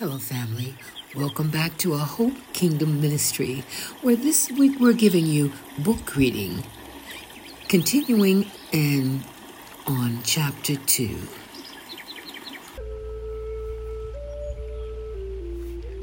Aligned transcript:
Hello, 0.00 0.18
family. 0.18 0.74
Welcome 1.14 1.50
back 1.50 1.78
to 1.78 1.94
our 1.94 2.04
Hope 2.04 2.34
Kingdom 2.52 3.00
Ministry, 3.00 3.62
where 4.02 4.16
this 4.16 4.50
week 4.50 4.80
we're 4.80 4.92
giving 4.92 5.24
you 5.24 5.52
book 5.78 6.16
reading, 6.16 6.64
continuing 7.68 8.50
and 8.72 9.22
on 9.86 10.18
chapter 10.24 10.74
2. 10.74 11.16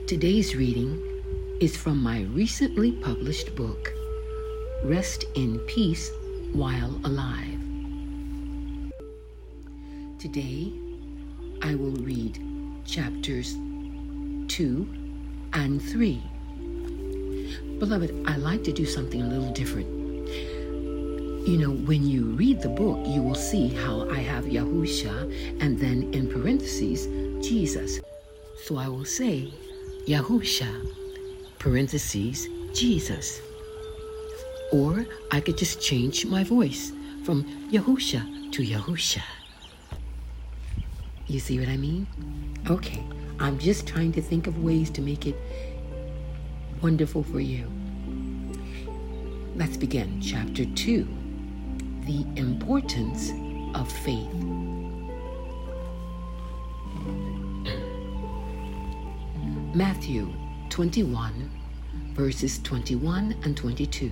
Today's 0.08 0.56
reading 0.56 1.58
is 1.60 1.76
from 1.76 2.02
my 2.02 2.22
recently 2.32 2.94
published 2.94 3.54
book, 3.58 3.92
Rest 4.86 5.26
in 5.36 5.60
Peace 5.68 6.12
While 6.54 6.98
Alive. 7.04 7.60
Today, 10.18 10.72
I 11.62 11.76
will 11.76 11.92
read 11.92 12.40
chapters 12.86 13.58
2 14.52 14.86
and 15.54 15.82
3. 15.82 16.22
Beloved, 17.80 18.12
I 18.28 18.36
like 18.36 18.66
to 18.66 18.74
do 18.74 18.86
something 18.86 19.22
a 19.22 19.26
little 19.26 19.54
different. 19.54 19.88
You 21.48 21.58
know, 21.58 21.72
when 21.72 22.06
you 22.06 22.26
read 22.36 22.62
the 22.62 22.68
book, 22.68 23.00
you 23.08 23.22
will 23.22 23.34
see 23.34 23.70
how 23.70 24.10
I 24.10 24.18
have 24.20 24.44
Yahusha 24.44 25.62
and 25.62 25.80
then 25.80 26.14
in 26.14 26.30
parentheses, 26.30 27.08
Jesus. 27.42 28.02
So 28.66 28.76
I 28.76 28.90
will 28.90 29.06
say 29.06 29.54
Yahusha, 30.06 30.70
parentheses, 31.58 32.50
Jesus. 32.74 33.40
Or 34.74 35.06
I 35.32 35.40
could 35.40 35.58
just 35.58 35.80
change 35.80 36.26
my 36.26 36.44
voice 36.44 36.92
from 37.24 37.46
Yahusha 37.72 38.52
to 38.52 38.62
Yahusha. 38.62 39.24
You 41.28 41.40
see 41.40 41.58
what 41.58 41.70
I 41.70 41.78
mean? 41.78 42.06
Okay. 42.70 43.02
I'm 43.42 43.58
just 43.58 43.88
trying 43.88 44.12
to 44.12 44.22
think 44.22 44.46
of 44.46 44.64
ways 44.64 44.92
to 44.92 45.02
make 45.02 45.26
it 45.26 45.36
wonderful 46.80 47.24
for 47.24 47.40
you. 47.40 47.68
Let's 49.56 49.78
begin. 49.78 50.22
Chapter 50.22 50.64
2 50.64 51.08
The 52.06 52.24
Importance 52.36 53.32
of 53.74 53.92
Faith. 53.92 54.32
Matthew 59.74 60.32
21, 60.70 61.50
verses 62.14 62.60
21 62.60 63.36
and 63.44 63.58
22. 63.58 64.12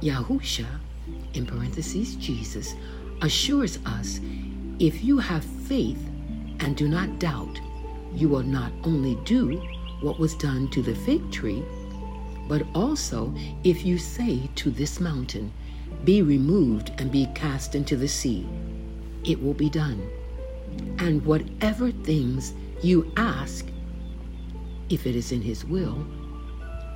Yahusha, 0.00 0.66
in 1.34 1.44
parentheses, 1.44 2.16
Jesus, 2.16 2.74
assures 3.20 3.78
us 3.84 4.20
if 4.78 5.04
you 5.04 5.18
have 5.18 5.44
faith 5.44 6.08
and 6.60 6.76
do 6.76 6.88
not 6.88 7.18
doubt, 7.18 7.60
you 8.14 8.28
will 8.28 8.42
not 8.42 8.72
only 8.84 9.16
do 9.24 9.60
what 10.00 10.18
was 10.18 10.34
done 10.34 10.68
to 10.68 10.82
the 10.82 10.94
fig 10.94 11.30
tree, 11.32 11.62
but 12.48 12.62
also 12.74 13.34
if 13.64 13.84
you 13.84 13.98
say 13.98 14.48
to 14.54 14.70
this 14.70 15.00
mountain, 15.00 15.52
Be 16.04 16.22
removed 16.22 16.92
and 16.98 17.10
be 17.10 17.26
cast 17.34 17.74
into 17.74 17.96
the 17.96 18.08
sea, 18.08 18.46
it 19.24 19.42
will 19.42 19.54
be 19.54 19.70
done. 19.70 20.02
And 20.98 21.24
whatever 21.24 21.90
things 21.90 22.52
you 22.82 23.10
ask, 23.16 23.66
if 24.90 25.06
it 25.06 25.16
is 25.16 25.32
in 25.32 25.40
His 25.40 25.64
will, 25.64 26.06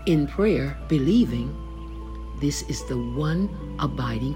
in 0.07 0.27
prayer, 0.27 0.77
believing, 0.89 1.55
this 2.41 2.63
is 2.63 2.85
the 2.85 2.97
one 2.97 3.49
abiding 3.79 4.35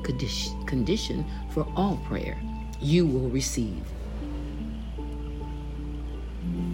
condition 0.66 1.24
for 1.50 1.66
all 1.76 1.98
prayer, 2.08 2.36
you 2.80 3.06
will 3.06 3.28
receive. 3.28 3.84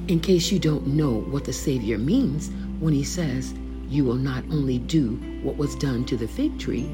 In 0.08 0.20
case 0.20 0.50
you 0.50 0.58
don't 0.58 0.86
know 0.86 1.20
what 1.20 1.44
the 1.44 1.52
Savior 1.52 1.98
means 1.98 2.50
when 2.80 2.94
he 2.94 3.04
says, 3.04 3.52
You 3.90 4.06
will 4.06 4.14
not 4.14 4.42
only 4.50 4.78
do 4.78 5.16
what 5.42 5.58
was 5.58 5.74
done 5.74 6.06
to 6.06 6.16
the 6.16 6.26
fig 6.26 6.58
tree, 6.58 6.88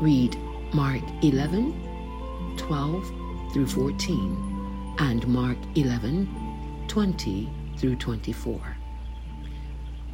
read 0.00 0.38
Mark 0.72 1.02
11, 1.22 2.56
12 2.56 3.52
through 3.52 3.66
14, 3.66 4.96
and 5.00 5.28
Mark 5.28 5.58
11, 5.74 6.86
20 6.88 7.50
through 7.76 7.96
24. 7.96 8.76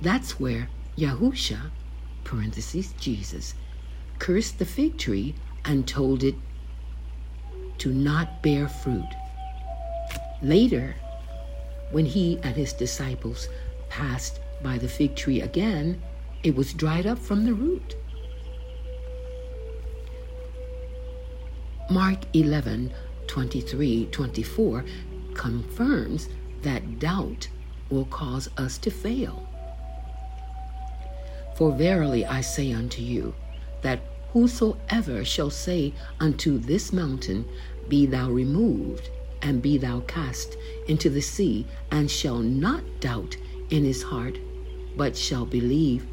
That's 0.02 0.40
where 0.40 0.68
Yahusha, 0.98 1.70
parentheses 2.24 2.92
Jesus, 2.94 3.54
cursed 4.18 4.58
the 4.58 4.64
fig 4.64 4.98
tree 4.98 5.36
and 5.64 5.86
told 5.86 6.24
it 6.24 6.34
to 7.78 7.92
not 7.92 8.42
bear 8.42 8.66
fruit. 8.66 9.14
Later, 10.42 10.96
when 11.90 12.06
he 12.06 12.38
and 12.42 12.56
his 12.56 12.72
disciples 12.72 13.48
passed 13.88 14.40
by 14.62 14.78
the 14.78 14.88
fig 14.88 15.14
tree 15.14 15.40
again, 15.40 16.02
it 16.42 16.54
was 16.54 16.72
dried 16.72 17.06
up 17.06 17.18
from 17.18 17.44
the 17.44 17.54
root. 17.54 17.96
Mark 21.90 22.18
11 22.32 22.92
23 23.26 24.06
24 24.06 24.84
confirms 25.34 26.28
that 26.62 26.98
doubt 26.98 27.48
will 27.90 28.06
cause 28.06 28.48
us 28.56 28.78
to 28.78 28.90
fail. 28.90 29.48
For 31.56 31.72
verily 31.72 32.26
I 32.26 32.40
say 32.40 32.72
unto 32.72 33.02
you, 33.02 33.34
that 33.82 34.00
whosoever 34.32 35.24
shall 35.24 35.50
say 35.50 35.94
unto 36.20 36.58
this 36.58 36.92
mountain, 36.92 37.44
Be 37.88 38.04
thou 38.04 38.30
removed, 38.30 39.08
and 39.42 39.62
be 39.62 39.78
thou 39.78 40.00
cast 40.00 40.56
into 40.88 41.10
the 41.10 41.20
sea, 41.20 41.66
and 41.90 42.10
shall 42.10 42.38
not 42.38 42.82
doubt 43.00 43.36
in 43.70 43.84
his 43.84 44.02
heart, 44.02 44.38
but 44.96 45.16
shall 45.16 45.44
believe 45.44 46.06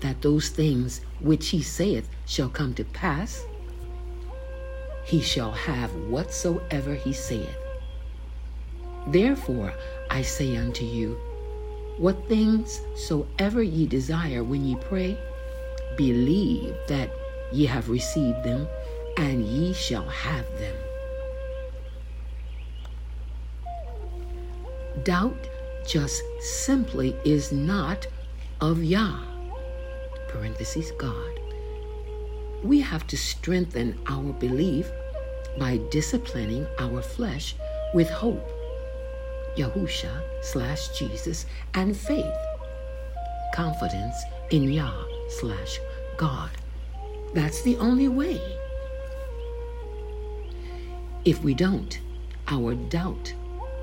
that 0.00 0.22
those 0.22 0.48
things 0.48 1.00
which 1.20 1.48
he 1.48 1.62
saith 1.62 2.08
shall 2.26 2.48
come 2.48 2.74
to 2.74 2.84
pass, 2.84 3.44
he 5.04 5.20
shall 5.20 5.52
have 5.52 5.92
whatsoever 6.08 6.94
he 6.94 7.12
saith. 7.12 7.56
Therefore 9.08 9.72
I 10.10 10.22
say 10.22 10.56
unto 10.56 10.84
you, 10.84 11.18
what 11.98 12.28
things 12.28 12.80
soever 12.96 13.62
ye 13.62 13.86
desire 13.86 14.42
when 14.42 14.64
ye 14.64 14.76
pray, 14.76 15.18
believe 15.96 16.74
that 16.88 17.10
ye 17.52 17.66
have 17.66 17.90
received 17.90 18.42
them, 18.44 18.66
and 19.16 19.44
ye 19.44 19.72
shall 19.74 20.08
have 20.08 20.46
them. 20.58 20.76
Doubt 25.04 25.48
just 25.86 26.22
simply 26.40 27.16
is 27.24 27.52
not 27.52 28.06
of 28.60 28.82
Yah, 28.82 29.20
parentheses, 30.28 30.90
God. 30.98 31.40
We 32.62 32.80
have 32.80 33.06
to 33.06 33.16
strengthen 33.16 33.98
our 34.06 34.32
belief 34.32 34.90
by 35.58 35.80
disciplining 35.90 36.66
our 36.78 37.02
flesh 37.02 37.54
with 37.94 38.10
hope, 38.10 38.46
Yahusha 39.56 40.22
slash 40.42 40.88
Jesus, 40.88 41.46
and 41.74 41.96
faith, 41.96 42.34
confidence 43.54 44.16
in 44.50 44.64
Yah 44.64 45.04
slash 45.28 45.78
God. 46.16 46.50
That's 47.32 47.62
the 47.62 47.76
only 47.78 48.08
way. 48.08 48.40
If 51.24 51.42
we 51.42 51.54
don't, 51.54 52.00
our 52.48 52.74
doubt 52.74 53.34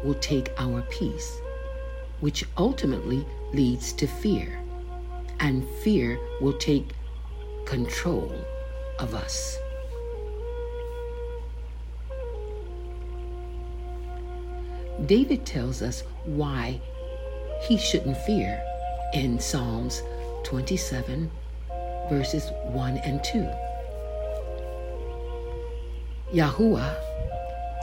will 0.08 0.16
take 0.16 0.50
our 0.58 0.82
peace, 0.84 1.42
which 2.22 2.46
ultimately 2.58 3.28
leads 3.54 3.92
to 3.92 4.08
fear, 4.08 4.58
and 5.42 5.68
fear 5.84 6.18
will 6.40 6.54
take 6.54 6.94
control 7.66 8.34
of 9.00 9.14
us. 9.14 9.58
David 15.06 15.46
tells 15.46 15.82
us 15.82 16.04
why 16.24 16.80
he 17.64 17.78
shouldn't 17.78 18.18
fear 18.18 18.64
in 19.14 19.38
Psalms 19.40 20.02
27, 20.46 21.30
verses 22.10 22.50
1 22.64 22.98
and 23.00 23.22
2. 23.26 23.40
Yahuwah, 26.34 26.96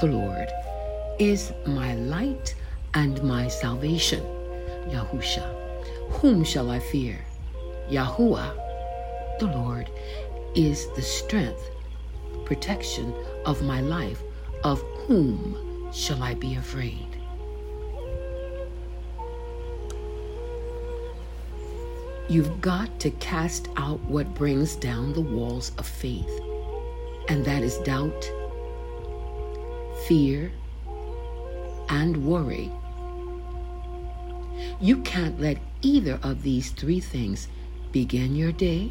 the 0.01 0.07
Lord, 0.07 0.49
is 1.19 1.53
my 1.67 1.95
light 1.95 2.55
and 2.95 3.23
my 3.23 3.49
salvation. 3.49 4.23
Yahusha. 4.89 5.47
Whom 6.21 6.45
shall 6.45 6.71
I 6.71 6.79
fear? 6.79 7.19
Yahuwah, 7.89 8.55
the 9.39 9.47
Lord, 9.47 9.91
is 10.55 10.87
the 10.95 11.03
strength, 11.03 11.71
protection 12.45 13.15
of 13.47 13.63
my 13.63 13.81
life. 13.81 14.23
Of 14.63 14.81
whom 15.07 15.91
shall 15.93 16.23
I 16.23 16.35
be 16.35 16.55
afraid? 16.55 17.09
You've 22.29 22.61
got 22.63 22.99
to 23.01 23.11
cast 23.11 23.69
out 23.77 24.01
what 24.01 24.35
brings 24.35 24.77
down 24.77 25.13
the 25.13 25.21
walls 25.21 25.73
of 25.77 25.87
faith, 25.87 26.41
and 27.29 27.45
that 27.45 27.63
is 27.63 27.77
doubt, 27.79 28.31
fear, 30.09 30.51
and 31.89 32.27
worry 32.27 32.71
You 34.81 34.99
can't 34.99 35.41
let 35.41 35.59
either 35.83 36.19
of 36.23 36.43
these 36.43 36.71
three 36.71 37.01
things 37.01 37.49
begin 37.93 38.35
your 38.35 38.53
day 38.53 38.91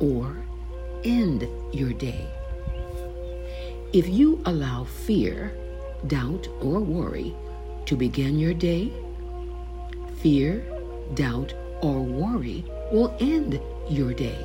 or 0.00 0.36
end 1.04 1.46
your 1.72 1.92
day. 1.92 2.26
If 3.92 4.08
you 4.08 4.42
allow 4.44 4.84
fear, 4.84 5.52
doubt, 6.06 6.48
or 6.60 6.80
worry 6.80 7.34
to 7.86 7.96
begin 7.96 8.38
your 8.38 8.54
day, 8.54 8.92
fear, 10.18 10.64
doubt, 11.14 11.54
or 11.80 12.02
worry 12.02 12.64
will 12.92 13.14
end 13.20 13.60
your 13.88 14.12
day. 14.12 14.38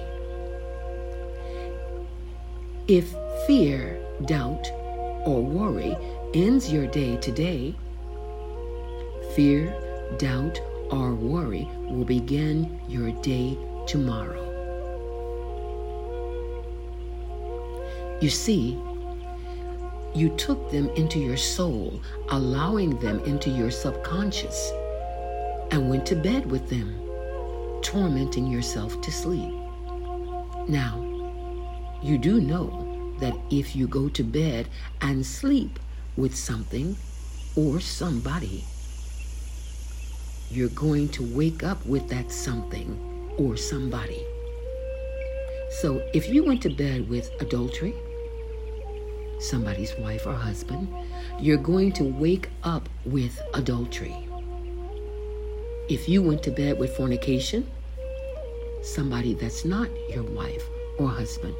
If 2.88 3.14
fear, 3.48 4.00
doubt, 4.26 4.66
or 5.26 5.42
worry 5.44 5.98
ends 6.34 6.72
your 6.72 6.88
day 6.88 7.16
today, 7.18 7.76
fear, 9.36 9.74
doubt, 10.18 10.60
or 10.90 11.14
worry 11.14 11.68
will 11.90 12.06
begin 12.06 12.80
your 12.88 13.12
day 13.22 13.58
tomorrow. 13.88 14.42
You 18.20 18.30
see, 18.30 18.80
you 20.16 20.30
took 20.38 20.72
them 20.72 20.90
into 20.90 21.20
your 21.20 21.38
soul, 21.38 22.02
allowing 22.30 23.00
them 23.00 23.20
into 23.26 23.50
your 23.50 23.70
subconscious, 23.70 24.72
and 25.72 25.90
went 25.90 26.06
to 26.08 26.16
bed 26.16 26.50
with 26.50 26.70
them, 26.70 27.00
tormenting 27.82 28.48
yourself 28.48 29.02
to 29.02 29.12
sleep. 29.12 29.54
Now, 30.68 32.00
you 32.02 32.18
do 32.18 32.42
know 32.42 33.16
that 33.20 33.36
if 33.52 33.76
you 33.76 33.88
go 33.88 34.10
to 34.10 34.24
bed 34.24 34.68
and 35.02 35.26
sleep 35.26 35.80
with 36.16 36.36
something 36.36 36.96
or 37.56 37.80
somebody, 37.80 38.64
you're 40.50 40.70
going 40.70 41.10
to 41.10 41.24
wake 41.36 41.64
up 41.64 41.86
with 41.86 42.08
that 42.10 42.32
something 42.32 43.34
or 43.38 43.58
somebody. 43.58 44.24
So 45.82 46.02
if 46.14 46.30
you 46.30 46.44
went 46.44 46.62
to 46.64 46.70
bed 46.70 47.10
with 47.10 47.30
adultery, 47.40 47.96
somebody's 49.40 49.94
wife 49.98 50.26
or 50.28 50.34
husband, 50.34 50.88
you're 51.40 51.58
going 51.58 51.92
to 51.94 52.04
wake 52.04 52.50
up 52.64 52.88
with 53.06 53.42
adultery. 53.54 54.16
If 55.90 56.08
you 56.08 56.22
went 56.22 56.44
to 56.44 56.52
bed 56.52 56.80
with 56.80 56.96
fornication, 56.96 57.70
somebody 58.84 59.34
that's 59.34 59.66
not 59.66 59.90
your 60.10 60.24
wife 60.24 60.64
or 61.00 61.10
husband, 61.10 61.56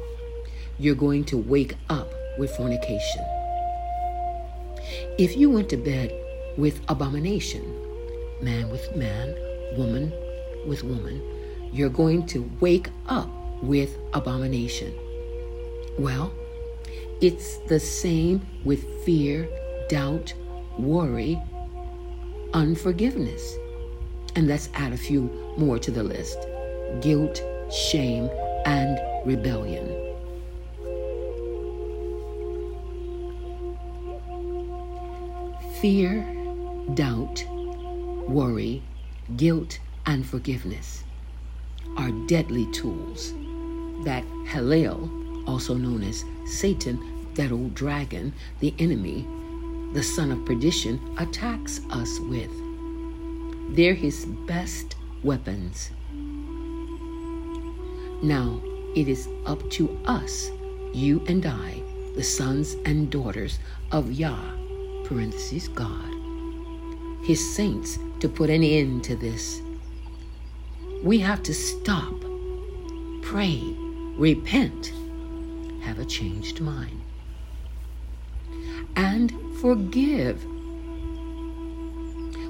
you're 0.78 0.94
going 0.94 1.24
to 1.24 1.36
wake 1.36 1.74
up 1.88 2.08
with 2.38 2.54
fornication. 2.56 3.24
If 5.18 5.36
you 5.36 5.50
went 5.50 5.68
to 5.70 5.76
bed 5.76 6.12
with 6.56 6.80
abomination, 6.88 7.62
man 8.40 8.70
with 8.70 8.94
man, 8.96 9.34
woman 9.76 10.12
with 10.66 10.82
woman, 10.84 11.22
you're 11.72 11.88
going 11.88 12.26
to 12.26 12.50
wake 12.60 12.88
up 13.08 13.28
with 13.62 13.96
abomination. 14.12 14.94
Well, 15.98 16.32
it's 17.20 17.58
the 17.68 17.80
same 17.80 18.42
with 18.64 18.84
fear, 19.04 19.48
doubt, 19.88 20.34
worry, 20.78 21.40
unforgiveness. 22.52 23.56
And 24.36 24.48
let's 24.48 24.68
add 24.74 24.92
a 24.92 24.96
few 24.96 25.22
more 25.56 25.78
to 25.78 25.90
the 25.90 26.02
list 26.02 26.38
guilt, 27.00 27.42
shame, 27.72 28.30
and 28.66 28.98
rebellion. 29.26 30.13
Fear, 35.84 36.24
doubt, 36.94 37.44
worry, 37.46 38.82
guilt, 39.36 39.80
and 40.06 40.24
forgiveness 40.24 41.04
are 41.98 42.10
deadly 42.26 42.64
tools 42.72 43.34
that 44.02 44.24
Halel, 44.46 45.46
also 45.46 45.74
known 45.74 46.02
as 46.02 46.24
Satan, 46.46 47.28
that 47.34 47.52
old 47.52 47.74
dragon, 47.74 48.32
the 48.60 48.72
enemy, 48.78 49.28
the 49.92 50.02
son 50.02 50.32
of 50.32 50.46
perdition, 50.46 50.98
attacks 51.18 51.82
us 51.90 52.18
with. 52.18 52.50
They're 53.76 53.92
his 53.92 54.24
best 54.24 54.96
weapons. 55.22 55.90
Now, 58.22 58.58
it 58.96 59.06
is 59.06 59.28
up 59.44 59.68
to 59.72 59.94
us, 60.06 60.50
you 60.94 61.22
and 61.28 61.44
I, 61.44 61.82
the 62.16 62.22
sons 62.22 62.72
and 62.86 63.10
daughters 63.10 63.58
of 63.92 64.10
Yah, 64.10 64.63
parentheses, 65.04 65.68
God, 65.68 66.14
his 67.22 67.54
saints, 67.54 67.98
to 68.20 68.28
put 68.28 68.50
an 68.50 68.62
end 68.62 69.04
to 69.04 69.16
this. 69.16 69.60
We 71.02 71.18
have 71.18 71.42
to 71.44 71.54
stop, 71.54 72.14
pray, 73.22 73.62
repent, 74.16 74.92
have 75.82 75.98
a 75.98 76.04
changed 76.04 76.60
mind, 76.60 77.00
and 78.96 79.32
forgive. 79.60 80.44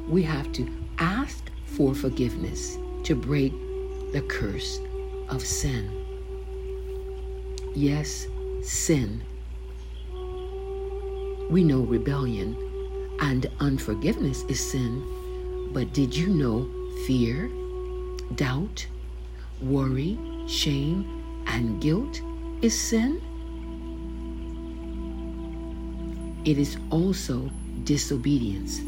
We 0.09 0.23
have 0.23 0.53
to 0.53 0.69
ask 0.99 1.51
for 1.67 1.95
forgiveness 1.95 2.79
to 3.05 3.15
break 3.15 3.53
the 4.13 4.23
curse 4.29 4.79
of 5.29 5.43
sin. 5.43 5.91
Yes, 7.75 8.29
sin 8.63 9.23
we 11.51 11.63
know 11.63 11.81
rebellion 11.81 12.57
and 13.21 13.47
unforgiveness 13.61 14.45
is 14.49 14.61
sin, 14.61 15.03
but 15.73 15.93
did 15.93 16.17
you 16.17 16.29
know 16.29 16.69
fear, 17.07 17.51
doubt, 18.35 18.87
worry, 19.61 20.19
shame, 20.47 21.43
and 21.47 21.81
guilt 21.81 22.21
is 22.63 22.79
sin? 22.79 23.21
It 26.45 26.59
is 26.59 26.77
also 26.91 27.51
disobedience. 27.85 28.81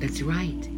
That's 0.00 0.22
right. 0.22 0.68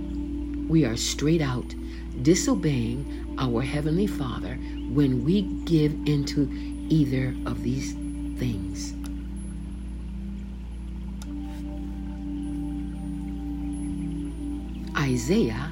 We 0.69 0.85
are 0.85 0.97
straight 0.97 1.43
out 1.43 1.75
disobeying 2.23 3.37
our 3.39 3.63
Heavenly 3.63 4.07
Father 4.07 4.55
when 4.91 5.25
we 5.25 5.43
give 5.65 5.93
into 6.07 6.49
either 6.89 7.35
of 7.47 7.63
these 7.63 7.93
things. 8.39 8.95
Isaiah 15.03 15.69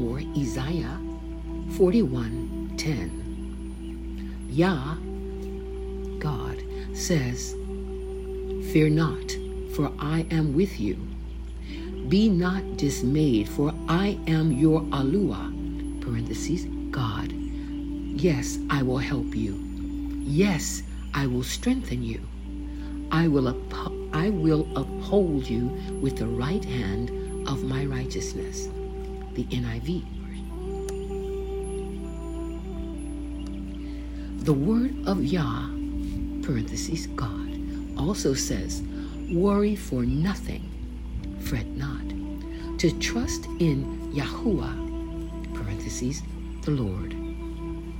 or 0.00 0.20
Isaiah 0.38 0.98
41:10. 1.76 3.10
Yah, 4.48 4.96
God, 6.18 6.62
says, 6.94 7.54
Fear 8.72 8.88
not, 8.88 9.36
for 9.74 9.92
I 9.98 10.24
am 10.30 10.54
with 10.54 10.80
you. 10.80 10.96
Be 12.08 12.30
not 12.30 12.78
dismayed, 12.78 13.50
for 13.50 13.74
I 13.86 14.18
am 14.26 14.50
your 14.50 14.80
Alua, 14.96 15.52
parentheses, 16.00 16.64
God. 16.90 17.32
Yes, 18.16 18.58
I 18.70 18.82
will 18.82 18.96
help 18.96 19.36
you. 19.36 19.60
Yes, 20.22 20.82
I 21.12 21.26
will 21.26 21.42
strengthen 21.42 22.02
you. 22.02 22.20
I 23.10 23.28
will, 23.28 23.46
up- 23.46 23.92
I 24.14 24.30
will 24.30 24.66
uphold 24.74 25.46
you 25.46 25.68
with 26.00 26.16
the 26.16 26.28
right 26.28 26.64
hand 26.64 27.10
of 27.46 27.64
my 27.64 27.84
righteousness. 27.86 28.68
The 29.34 29.44
NIV 29.44 30.04
The 34.44 34.52
word 34.52 34.94
of 35.06 35.24
Yah, 35.24 35.70
parentheses, 36.42 37.06
God, 37.16 37.48
also 37.96 38.34
says, 38.34 38.82
worry 39.32 39.74
for 39.74 40.02
nothing, 40.02 40.68
fret 41.40 41.66
not. 41.68 42.04
To 42.80 42.90
trust 42.98 43.46
in 43.58 44.12
Yahuwah, 44.12 45.54
parentheses, 45.54 46.22
the 46.60 46.72
Lord, 46.72 47.16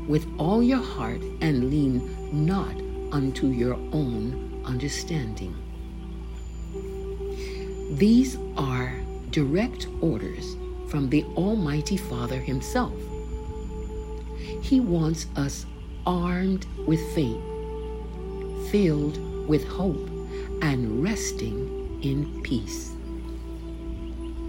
with 0.06 0.26
all 0.38 0.62
your 0.62 0.82
heart 0.82 1.22
and 1.40 1.70
lean 1.70 2.14
not 2.30 2.76
unto 3.10 3.46
your 3.46 3.76
own 3.92 4.62
understanding. 4.66 5.56
These 7.96 8.36
are 8.58 8.73
direct 9.34 9.88
orders 10.00 10.56
from 10.86 11.10
the 11.10 11.24
Almighty 11.36 11.96
Father 11.96 12.38
Himself. 12.38 12.94
He 14.62 14.78
wants 14.78 15.26
us 15.34 15.66
armed 16.06 16.66
with 16.86 17.00
faith, 17.16 17.42
filled 18.70 19.18
with 19.48 19.66
hope, 19.66 20.08
and 20.62 21.02
resting 21.02 21.98
in 22.00 22.42
peace, 22.44 22.92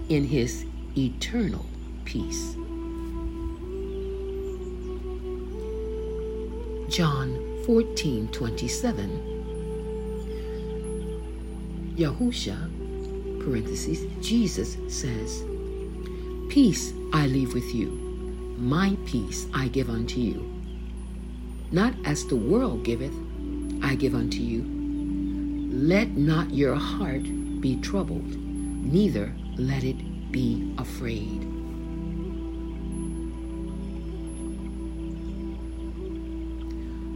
in 0.08 0.22
His 0.22 0.64
eternal 0.96 1.66
peace. 2.04 2.54
John 6.88 7.64
14 7.66 8.28
27. 8.28 9.32
Yahusha 11.96 12.75
parentheses, 13.46 14.04
Jesus 14.20 14.76
says, 14.88 15.44
Peace 16.48 16.92
I 17.12 17.28
leave 17.28 17.54
with 17.54 17.72
you, 17.72 17.90
my 18.58 18.96
peace 19.06 19.46
I 19.54 19.68
give 19.68 19.88
unto 19.88 20.18
you. 20.18 20.52
Not 21.70 21.94
as 22.04 22.26
the 22.26 22.34
world 22.34 22.82
giveth, 22.82 23.14
I 23.82 23.94
give 23.94 24.16
unto 24.16 24.38
you. 24.38 24.62
Let 25.70 26.16
not 26.16 26.50
your 26.50 26.74
heart 26.74 27.22
be 27.60 27.76
troubled, 27.80 28.34
neither 28.34 29.32
let 29.56 29.84
it 29.84 30.32
be 30.32 30.74
afraid. 30.76 31.44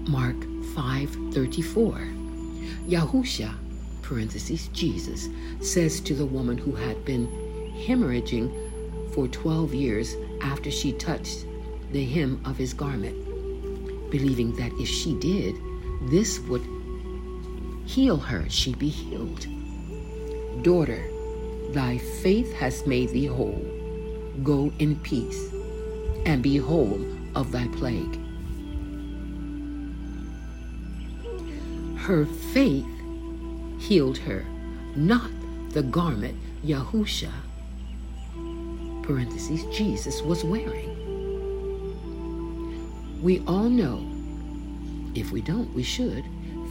Mark 0.08 0.36
5:34. 0.74 2.06
Yahusha, 2.88 3.52
parentheses 4.10 4.66
Jesus, 4.72 5.28
says 5.60 6.00
to 6.00 6.14
the 6.14 6.26
woman 6.26 6.58
who 6.58 6.72
had 6.72 7.04
been 7.04 7.28
hemorrhaging 7.86 8.50
for 9.14 9.28
12 9.28 9.72
years 9.72 10.16
after 10.42 10.68
she 10.68 10.92
touched 10.92 11.46
the 11.92 12.04
hem 12.04 12.40
of 12.44 12.56
his 12.56 12.74
garment, 12.74 13.14
believing 14.10 14.56
that 14.56 14.72
if 14.80 14.88
she 14.88 15.14
did, 15.20 15.54
this 16.10 16.40
would 16.40 16.66
heal 17.86 18.16
her, 18.16 18.50
she'd 18.50 18.80
be 18.80 18.88
healed. 18.88 19.46
Daughter, 20.64 21.08
thy 21.70 21.98
faith 21.98 22.52
has 22.54 22.84
made 22.88 23.10
thee 23.10 23.26
whole. 23.26 23.64
Go 24.42 24.72
in 24.80 24.96
peace 24.96 25.52
and 26.26 26.42
be 26.42 26.56
whole 26.56 27.00
of 27.36 27.52
thy 27.52 27.68
plague. 27.68 28.18
Her 31.96 32.26
faith 32.52 32.86
healed 33.80 34.18
her, 34.18 34.44
not 34.94 35.30
the 35.70 35.82
garment 35.82 36.38
Yahusha, 36.64 37.32
parentheses, 39.02 39.64
Jesus 39.74 40.20
was 40.22 40.44
wearing. 40.44 40.96
We 43.22 43.40
all 43.46 43.68
know, 43.68 44.06
if 45.14 45.32
we 45.32 45.40
don't, 45.40 45.72
we 45.74 45.82
should, 45.82 46.24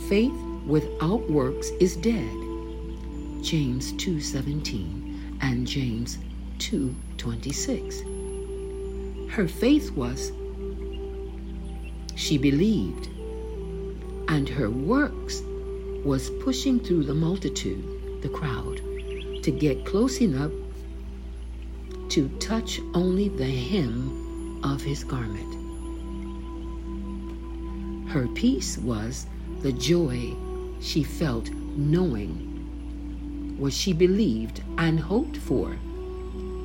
faith 0.08 0.34
without 0.66 1.30
works 1.30 1.70
is 1.80 1.96
dead. 1.96 2.32
James 3.42 3.94
2:17 3.94 5.38
and 5.42 5.66
James 5.66 6.20
2:26. 6.60 8.04
Her 9.30 9.48
faith 9.48 9.92
was 9.92 10.32
she 12.16 12.38
believed 12.38 13.10
and 14.28 14.48
her 14.50 14.70
works 14.70 15.42
was 16.04 16.30
pushing 16.42 16.80
through 16.80 17.04
the 17.04 17.14
multitude, 17.14 18.22
the 18.22 18.30
crowd, 18.30 18.82
to 19.44 19.52
get 19.52 19.86
close 19.86 20.22
enough 20.22 20.52
to 22.10 22.28
touch 22.40 22.80
only 22.94 23.30
the 23.30 23.50
hem 23.50 24.62
of 24.64 24.82
his 24.82 25.04
garment. 25.04 25.56
Her 28.10 28.28
peace 28.28 28.78
was 28.78 29.28
the 29.62 29.72
joy 29.72 30.34
she 30.82 31.04
felt 31.04 31.50
knowing 31.52 32.46
what 33.60 33.74
she 33.74 33.94
believed 33.94 34.64
and 34.78 35.00
hoped 35.00 35.38
for 35.38 35.78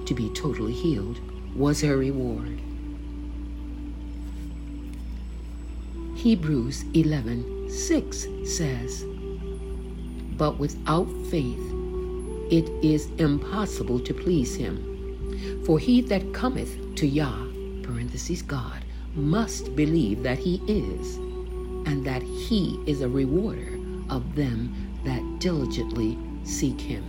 to 0.07 0.15
be 0.15 0.31
totally 0.31 0.73
healed 0.73 1.21
was 1.57 1.81
her 1.83 1.97
reward. 1.97 2.61
Hebrews 6.17 6.85
11 6.95 7.71
6 7.71 8.27
says, 8.45 9.05
But 10.37 10.59
without 10.59 11.09
faith 11.31 11.75
it 12.51 12.69
is 12.85 13.09
impossible 13.19 14.01
to 14.01 14.15
please 14.15 14.55
him. 14.55 15.63
For 15.65 15.79
he 15.79 16.01
that 16.03 16.33
cometh 16.33 16.95
to 16.97 17.07
Yah, 17.07 17.47
parentheses 17.83 18.43
God, 18.43 18.85
must 19.15 19.75
believe 19.75 20.23
that 20.23 20.39
he 20.39 20.61
is, 20.67 21.17
and 21.87 22.05
that 22.05 22.23
he 22.23 22.81
is 22.87 23.01
a 23.01 23.09
rewarder 23.09 23.79
of 24.11 24.35
them 24.35 24.75
that 25.05 25.39
diligently 25.39 26.19
seek 26.45 26.81
him. 26.81 27.03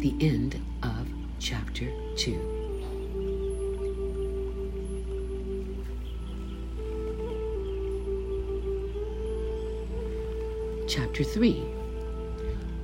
The 0.00 0.14
end 0.20 0.60
of 0.82 1.08
chapter 1.38 1.90
2. 2.16 2.53
Chapter 10.94 11.24
3 11.24 11.60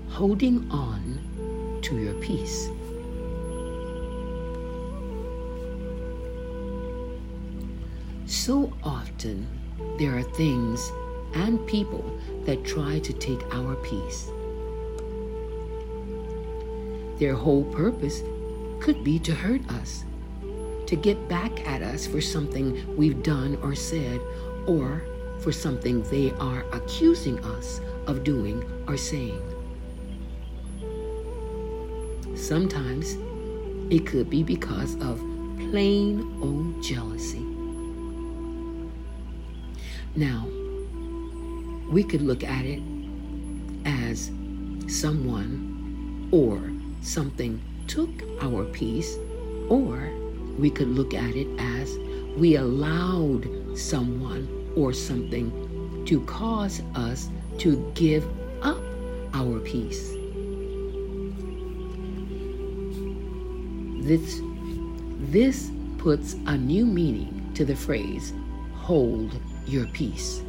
Holding 0.09 0.69
on 0.73 1.79
to 1.83 1.97
your 1.97 2.15
peace. 2.15 2.69
So 8.27 8.73
often 8.83 9.47
there 9.97 10.19
are 10.19 10.25
things 10.25 10.91
and 11.35 11.65
people 11.69 12.05
that 12.47 12.65
try 12.65 12.99
to 12.99 13.13
take 13.13 13.45
our 13.55 13.77
peace. 13.77 14.29
Their 17.21 17.37
whole 17.37 17.63
purpose 17.63 18.25
could 18.81 19.05
be 19.05 19.21
to 19.21 19.33
hurt 19.37 19.65
us, 19.71 20.05
to 20.89 20.97
get 20.97 21.29
back 21.29 21.65
at 21.65 21.83
us 21.83 22.09
for 22.09 22.21
something 22.21 22.97
we've 22.97 23.23
done 23.23 23.57
or 23.63 23.77
said, 23.77 24.21
or 24.67 25.05
for 25.39 25.53
something 25.53 26.03
they 26.11 26.33
are 26.33 26.65
accusing 26.73 27.39
us 27.45 27.81
of 28.11 28.25
doing 28.25 28.63
or 28.89 28.97
saying. 28.97 29.41
Sometimes 32.35 33.17
it 33.91 34.05
could 34.05 34.29
be 34.29 34.43
because 34.43 34.95
of 34.97 35.19
plain 35.71 36.21
old 36.43 36.83
jealousy. 36.83 37.47
Now, 40.17 40.49
we 41.89 42.03
could 42.03 42.23
look 42.23 42.43
at 42.43 42.65
it 42.65 42.83
as 43.85 44.33
someone 44.89 46.29
or 46.33 46.61
something 47.03 47.63
took 47.87 48.11
our 48.43 48.65
peace, 48.67 49.17
or 49.69 50.11
we 50.59 50.69
could 50.69 50.89
look 50.89 51.15
at 51.15 51.35
it 51.37 51.49
as 51.59 51.97
we 52.37 52.57
allowed 52.57 53.49
someone 53.79 54.49
or 54.77 54.93
something 54.93 56.05
to 56.07 56.21
cause 56.27 56.83
us 56.95 57.29
to 57.61 57.77
give 57.95 58.25
up 58.63 58.83
our 59.35 59.61
peace. 59.61 60.15
This, 64.03 64.41
this 65.31 65.71
puts 65.99 66.35
a 66.47 66.57
new 66.57 66.87
meaning 66.87 67.53
to 67.55 67.67
the 67.67 67.77
phrase, 67.77 68.33
hold 68.75 69.39
your 69.67 69.87
peace. 69.89 70.43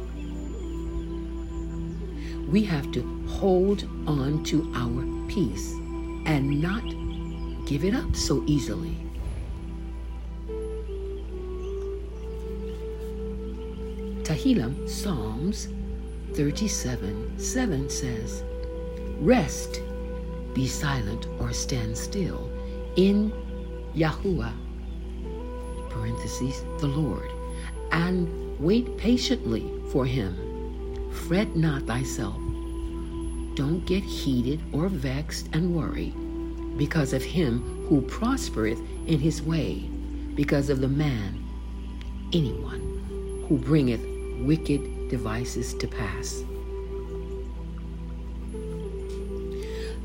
We 2.48 2.64
have 2.64 2.90
to 2.92 3.26
hold 3.28 3.84
on 4.06 4.42
to 4.44 4.72
our 4.74 5.28
peace 5.28 5.70
and 6.24 6.62
not 6.62 6.82
give 7.66 7.84
it 7.84 7.94
up 7.94 8.16
so 8.16 8.42
easily. 8.46 8.96
Tehillim, 14.22 14.88
Psalms 14.88 15.68
37 16.34 17.38
7 17.38 17.90
says, 17.90 18.42
Rest, 19.20 19.82
be 20.54 20.66
silent 20.66 21.26
or 21.38 21.52
stand 21.52 21.96
still 21.96 22.50
in 22.96 23.32
Yahuwah, 23.94 24.52
parentheses, 25.90 26.64
the 26.80 26.86
Lord, 26.86 27.30
and 27.90 28.58
wait 28.58 28.96
patiently 28.96 29.70
for 29.90 30.06
him. 30.06 31.10
Fret 31.26 31.54
not 31.54 31.82
thyself. 31.82 32.36
Don't 33.54 33.84
get 33.86 34.02
heated 34.02 34.60
or 34.72 34.88
vexed 34.88 35.48
and 35.52 35.74
worry 35.74 36.14
because 36.78 37.12
of 37.12 37.22
him 37.22 37.86
who 37.86 38.00
prospereth 38.02 38.80
in 39.06 39.18
his 39.18 39.42
way, 39.42 39.88
because 40.34 40.70
of 40.70 40.80
the 40.80 40.88
man, 40.88 41.38
anyone, 42.32 43.44
who 43.48 43.58
bringeth 43.58 44.00
wicked 44.40 44.80
devices 45.12 45.74
to 45.74 45.86
pass. 45.86 46.42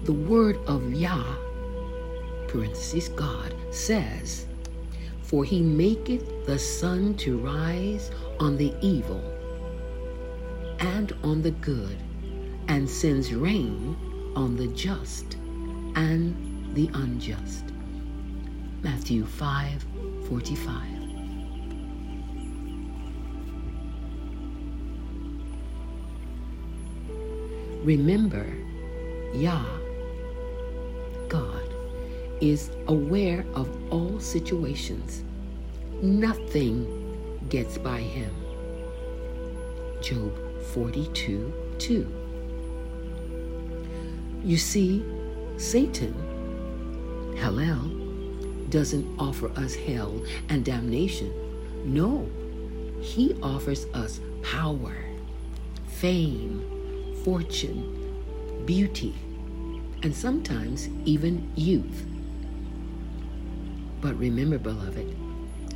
The 0.04 0.12
word 0.12 0.58
of 0.68 0.94
Yah, 0.94 1.34
parenthesis 2.50 3.08
God, 3.08 3.56
says, 3.72 4.48
For 5.22 5.46
he 5.46 5.62
maketh 5.62 6.46
the 6.46 6.60
sun 6.60 7.16
to 7.24 7.38
rise 7.38 8.12
on 8.42 8.58
the 8.58 8.74
evil 8.82 9.24
and 10.80 11.14
on 11.24 11.42
the 11.42 11.52
good, 11.52 11.98
and 12.68 12.90
sends 12.90 13.34
rain 13.34 13.96
on 14.36 14.58
the 14.58 14.68
just 14.68 15.36
and 15.96 16.76
the 16.76 16.90
unjust. 16.94 17.64
Matthew 18.84 19.26
5 19.26 19.86
45. 20.28 20.97
Remember, 27.88 28.46
Yah, 29.34 29.64
God, 31.30 31.74
is 32.42 32.70
aware 32.90 33.46
of 33.54 33.70
all 33.90 34.20
situations. 34.20 35.24
Nothing 36.02 36.86
gets 37.48 37.78
by 37.78 38.00
him. 38.00 38.30
Job 40.02 40.38
42 40.74 41.54
2. 41.80 42.08
You 44.44 44.58
see, 44.58 45.06
Satan, 45.56 46.14
Hallel, 47.38 48.70
doesn't 48.70 49.08
offer 49.18 49.50
us 49.58 49.76
hell 49.76 50.22
and 50.50 50.66
damnation. 50.66 51.32
No, 51.86 52.28
he 53.00 53.34
offers 53.42 53.86
us 53.94 54.20
power, 54.44 54.98
fame, 55.88 56.77
fortune, 57.28 58.64
beauty, 58.66 59.14
and 60.02 60.16
sometimes 60.16 60.88
even 61.04 61.52
youth. 61.58 62.06
But 64.00 64.18
remember, 64.18 64.58
beloved, 64.58 65.14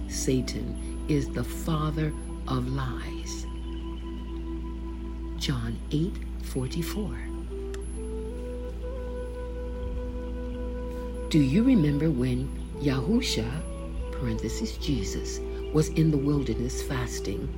Satan 0.08 1.06
is 1.10 1.28
the 1.28 1.44
father 1.44 2.14
of 2.48 2.70
lies. 2.70 3.46
John 5.36 5.78
8 5.92 6.14
44. 6.44 7.20
Do 11.28 11.38
you 11.38 11.64
remember 11.64 12.10
when 12.10 12.48
Yahusha, 12.80 13.62
parenthesis 14.14 14.78
Jesus, 14.78 15.42
was 15.74 15.90
in 15.90 16.12
the 16.12 16.18
wilderness 16.18 16.82
fasting 16.82 17.50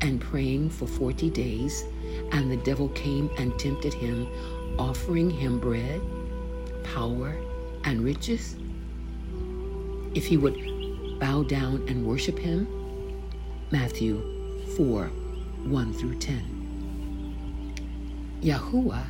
and 0.00 0.20
praying 0.20 0.70
for 0.70 0.86
40 0.86 1.30
days, 1.30 1.84
and 2.32 2.50
the 2.50 2.56
devil 2.58 2.88
came 2.90 3.30
and 3.38 3.58
tempted 3.58 3.92
him, 3.94 4.26
offering 4.78 5.30
him 5.30 5.58
bread, 5.58 6.00
power, 6.84 7.36
and 7.84 8.02
riches? 8.02 8.56
If 10.14 10.26
he 10.26 10.36
would 10.36 11.18
bow 11.20 11.42
down 11.44 11.86
and 11.88 12.06
worship 12.06 12.38
him? 12.38 12.66
Matthew 13.70 14.20
4 14.76 15.06
1 15.06 15.92
through 15.92 16.18
10. 16.18 16.60
Yahuwah, 18.42 19.04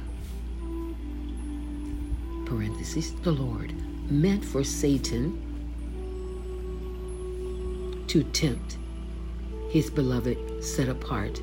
parenthesis, 2.45 3.13
the 3.23 3.31
Lord, 3.31 3.73
meant 4.11 4.45
for 4.45 4.65
Satan 4.65 5.41
to 8.09 8.25
tempt 8.25 8.77
his 9.71 9.89
beloved 9.89 10.65
set 10.65 10.89
apart, 10.89 11.41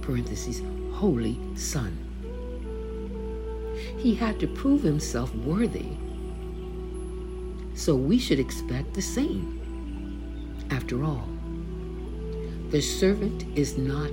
parentheses, 0.00 0.62
holy 0.92 1.36
son. 1.56 1.96
He 3.96 4.14
had 4.14 4.38
to 4.38 4.46
prove 4.46 4.82
himself 4.82 5.34
worthy. 5.34 5.88
So 7.74 7.96
we 7.96 8.18
should 8.18 8.38
expect 8.38 8.94
the 8.94 9.02
same. 9.02 9.60
After 10.70 11.02
all, 11.02 11.28
the 12.70 12.80
servant 12.80 13.44
is 13.58 13.76
not 13.76 14.12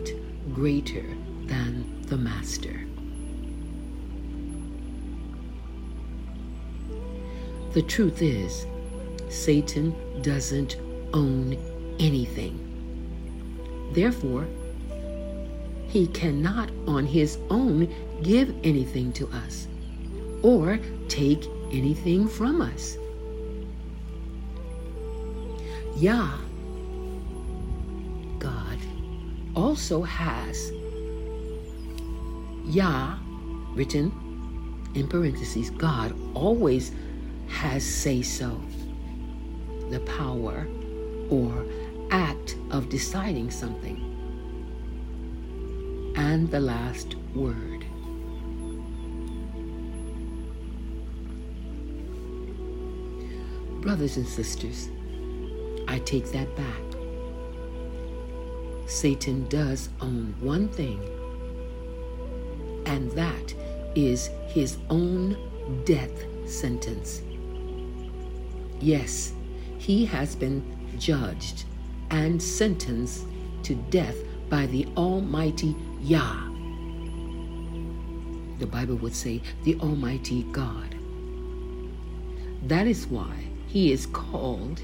greater 0.53 1.05
than 1.45 2.01
the 2.07 2.17
master. 2.17 2.87
The 7.73 7.83
truth 7.83 8.23
is, 8.23 8.65
Satan 9.29 9.93
doesn't 10.23 10.77
own 11.13 11.57
anything. 11.99 12.61
Therefore, 13.93 14.47
he 15.87 16.07
cannot 16.07 16.71
on 16.87 17.05
his 17.05 17.37
own 17.49 17.93
give 18.21 18.53
anything 18.63 19.13
to 19.13 19.27
us 19.29 19.67
or 20.41 20.79
take 21.07 21.45
anything 21.71 22.27
from 22.27 22.61
us. 22.61 22.97
Yah, 25.97 26.37
God, 28.39 28.77
also 29.55 30.01
has 30.01 30.71
Yah, 32.67 33.15
written 33.75 34.11
in 34.95 35.07
parentheses, 35.07 35.69
God 35.69 36.15
always 36.33 36.91
has 37.47 37.85
say 37.85 38.21
so. 38.23 38.59
The 39.91 39.99
power 40.01 40.67
or 41.29 41.65
of 42.75 42.89
deciding 42.89 43.49
something. 43.49 44.11
And 46.17 46.51
the 46.51 46.59
last 46.59 47.15
word. 47.33 47.85
Brothers 53.81 54.17
and 54.17 54.27
sisters, 54.27 54.89
I 55.87 55.99
take 55.99 56.31
that 56.33 56.53
back. 56.57 56.81
Satan 58.87 59.47
does 59.47 59.89
own 60.01 60.35
one 60.41 60.67
thing, 60.67 60.99
and 62.85 63.09
that 63.11 63.53
is 63.95 64.29
his 64.47 64.77
own 64.89 65.37
death 65.85 66.25
sentence. 66.45 67.21
Yes, 68.81 69.33
he 69.77 70.05
has 70.05 70.35
been 70.35 70.61
judged 70.99 71.65
and 72.11 72.41
sentenced 72.41 73.25
to 73.63 73.75
death 73.75 74.15
by 74.49 74.65
the 74.67 74.87
Almighty 74.95 75.75
Yah. 76.01 76.49
The 78.59 78.67
Bible 78.67 78.95
would 78.97 79.15
say, 79.15 79.41
the 79.63 79.75
Almighty 79.79 80.43
God. 80.51 80.95
That 82.63 82.87
is 82.87 83.07
why 83.07 83.47
he 83.67 83.91
is 83.91 84.05
called 84.07 84.81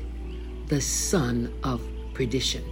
the 0.67 0.81
Son 0.81 1.53
of 1.63 1.81
Perdition. 2.13 2.63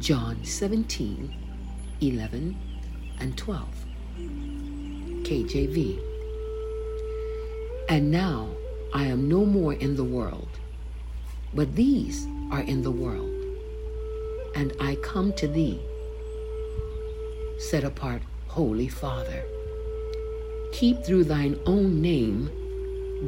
John 0.00 0.44
17, 0.44 1.32
11, 2.00 2.58
and 3.20 3.38
12. 3.38 3.68
KJV. 5.22 6.00
And 7.88 8.10
now 8.10 8.48
I 8.94 9.04
am 9.04 9.28
no 9.28 9.46
more 9.46 9.72
in 9.72 9.96
the 9.96 10.04
world, 10.04 10.48
but 11.54 11.74
these 11.74 12.26
are 12.50 12.60
in 12.60 12.82
the 12.82 12.90
world. 12.90 13.30
And 14.54 14.74
I 14.80 14.96
come 14.96 15.32
to 15.34 15.48
thee, 15.48 15.80
set 17.58 17.84
apart, 17.84 18.22
Holy 18.48 18.88
Father. 18.88 19.44
Keep 20.72 21.04
through 21.04 21.24
thine 21.24 21.58
own 21.64 22.02
name 22.02 22.50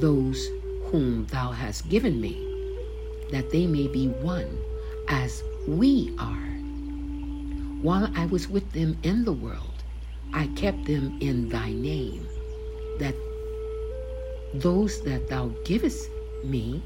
those 0.00 0.48
whom 0.90 1.26
thou 1.26 1.50
hast 1.50 1.88
given 1.88 2.20
me, 2.20 2.36
that 3.30 3.50
they 3.50 3.66
may 3.66 3.88
be 3.88 4.08
one 4.08 4.58
as 5.08 5.42
we 5.66 6.14
are. 6.18 6.50
While 7.80 8.10
I 8.14 8.26
was 8.26 8.48
with 8.48 8.70
them 8.72 8.98
in 9.02 9.24
the 9.24 9.32
world, 9.32 9.82
I 10.32 10.48
kept 10.48 10.84
them 10.84 11.16
in 11.20 11.48
thy 11.48 11.72
name, 11.72 12.26
those 14.54 15.02
that 15.02 15.28
thou 15.28 15.48
givest 15.64 16.08
me, 16.44 16.80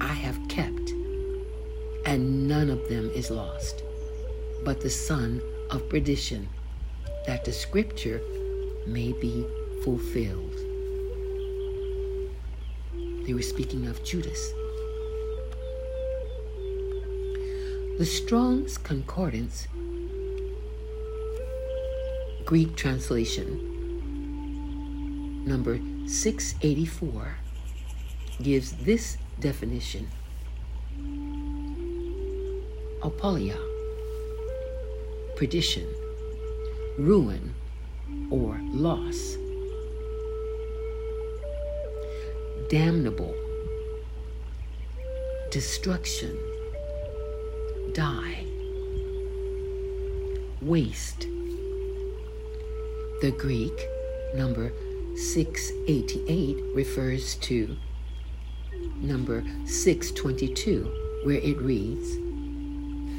I 0.00 0.14
have 0.14 0.38
kept, 0.48 0.90
and 2.06 2.48
none 2.48 2.70
of 2.70 2.88
them 2.88 3.10
is 3.10 3.30
lost, 3.30 3.82
but 4.64 4.80
the 4.80 4.88
son 4.88 5.42
of 5.70 5.86
perdition, 5.90 6.48
that 7.26 7.44
the 7.44 7.52
scripture 7.52 8.22
may 8.86 9.12
be 9.12 9.46
fulfilled. 9.84 10.54
They 13.26 13.34
were 13.34 13.42
speaking 13.42 13.86
of 13.86 14.02
Judas. 14.02 14.52
The 17.98 18.06
Strong's 18.06 18.78
Concordance, 18.78 19.68
Greek 22.46 22.74
translation, 22.74 23.68
number 25.44 25.78
684 26.06 27.36
gives 28.42 28.72
this 28.72 29.16
definition. 29.38 30.08
Apoleia, 33.00 33.58
perdition, 35.36 35.86
ruin, 36.98 37.54
or 38.30 38.58
loss, 38.72 39.36
damnable, 42.68 43.34
destruction, 45.50 46.38
die, 47.92 48.46
waste. 50.60 51.26
The 53.20 53.30
Greek 53.30 53.86
number 54.34 54.72
688 55.16 56.74
refers 56.74 57.36
to 57.36 57.76
number 58.96 59.44
622, 59.66 61.22
where 61.24 61.36
it 61.36 61.56
reads, 61.58 62.16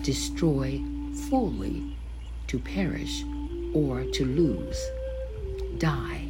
Destroy 0.06 0.82
fully, 1.29 1.95
to 2.47 2.60
perish, 2.60 3.23
or 3.73 4.03
to 4.03 4.25
lose, 4.25 4.77
die. 5.77 6.27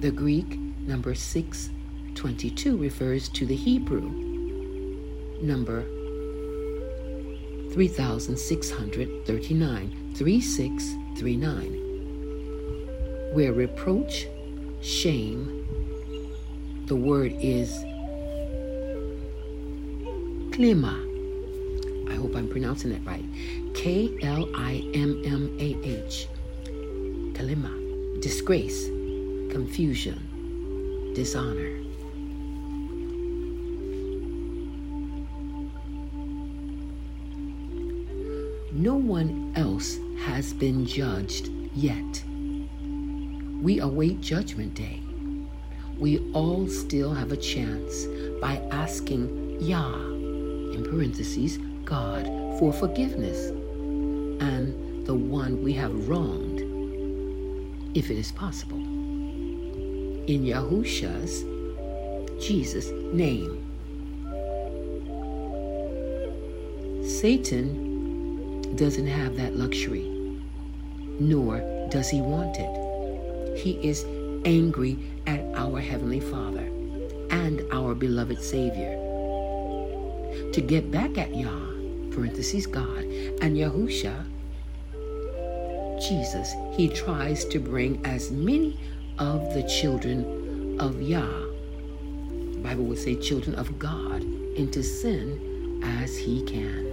The 0.00 0.10
Greek 0.10 0.58
number 0.58 1.14
622 1.14 2.76
refers 2.76 3.28
to 3.30 3.46
the 3.46 3.56
Hebrew 3.56 4.10
number 5.42 5.82
3639, 7.72 10.14
3639, 10.14 11.83
where 13.34 13.52
reproach, 13.52 14.28
shame, 14.80 15.66
the 16.86 16.94
word 16.94 17.34
is 17.40 17.70
klima. 20.54 20.94
I 22.08 22.14
hope 22.14 22.36
I'm 22.36 22.48
pronouncing 22.48 22.92
it 22.92 23.04
right. 23.04 23.24
K 23.74 24.16
L 24.22 24.48
I 24.54 24.88
M 24.94 25.20
M 25.24 25.56
A 25.58 25.76
H. 25.84 26.28
Kalima. 27.32 28.22
Disgrace, 28.22 28.86
confusion, 29.50 31.12
dishonor. 31.14 31.80
No 38.72 38.94
one 38.94 39.52
else 39.56 39.98
has 40.20 40.52
been 40.52 40.86
judged 40.86 41.48
yet. 41.74 42.24
We 43.64 43.80
await 43.80 44.20
Judgment 44.20 44.74
Day 44.74 45.00
we 45.98 46.18
all 46.32 46.66
still 46.68 47.14
have 47.14 47.32
a 47.32 47.36
chance 47.36 48.06
by 48.40 48.56
asking 48.70 49.58
Yah, 49.60 49.94
in 49.94 50.84
parentheses, 50.84 51.58
God, 51.84 52.26
for 52.58 52.72
forgiveness 52.72 53.50
and 54.42 55.06
the 55.06 55.14
one 55.14 55.62
we 55.62 55.72
have 55.74 56.08
wronged, 56.08 56.60
if 57.96 58.10
it 58.10 58.18
is 58.18 58.32
possible. 58.32 58.78
In 58.78 60.44
Yahusha's, 60.44 61.44
Jesus' 62.44 62.90
name. 63.12 63.60
Satan 67.06 68.74
doesn't 68.74 69.06
have 69.06 69.36
that 69.36 69.56
luxury, 69.56 70.38
nor 71.20 71.60
does 71.90 72.10
he 72.10 72.20
want 72.20 72.56
it. 72.58 72.83
He 73.64 73.80
is 73.82 74.04
angry 74.44 74.98
at 75.26 75.40
our 75.54 75.80
Heavenly 75.80 76.20
Father 76.20 76.68
and 77.30 77.62
our 77.72 77.94
beloved 77.94 78.42
Savior. 78.42 78.92
To 80.52 80.60
get 80.60 80.90
back 80.90 81.16
at 81.16 81.34
Yah, 81.34 81.70
parentheses 82.10 82.66
God, 82.66 83.04
and 83.40 83.56
Yahusha, 83.56 84.26
Jesus, 85.98 86.52
he 86.76 86.90
tries 86.90 87.46
to 87.46 87.58
bring 87.58 88.04
as 88.04 88.30
many 88.30 88.78
of 89.18 89.54
the 89.54 89.62
children 89.62 90.78
of 90.78 91.00
Yah, 91.00 91.46
Bible 92.62 92.84
would 92.84 92.98
say 92.98 93.14
children 93.16 93.54
of 93.54 93.78
God, 93.78 94.22
into 94.56 94.82
sin 94.82 95.80
as 95.82 96.18
he 96.18 96.44
can. 96.44 96.84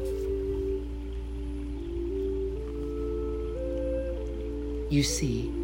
You 4.90 5.04
see, 5.04 5.61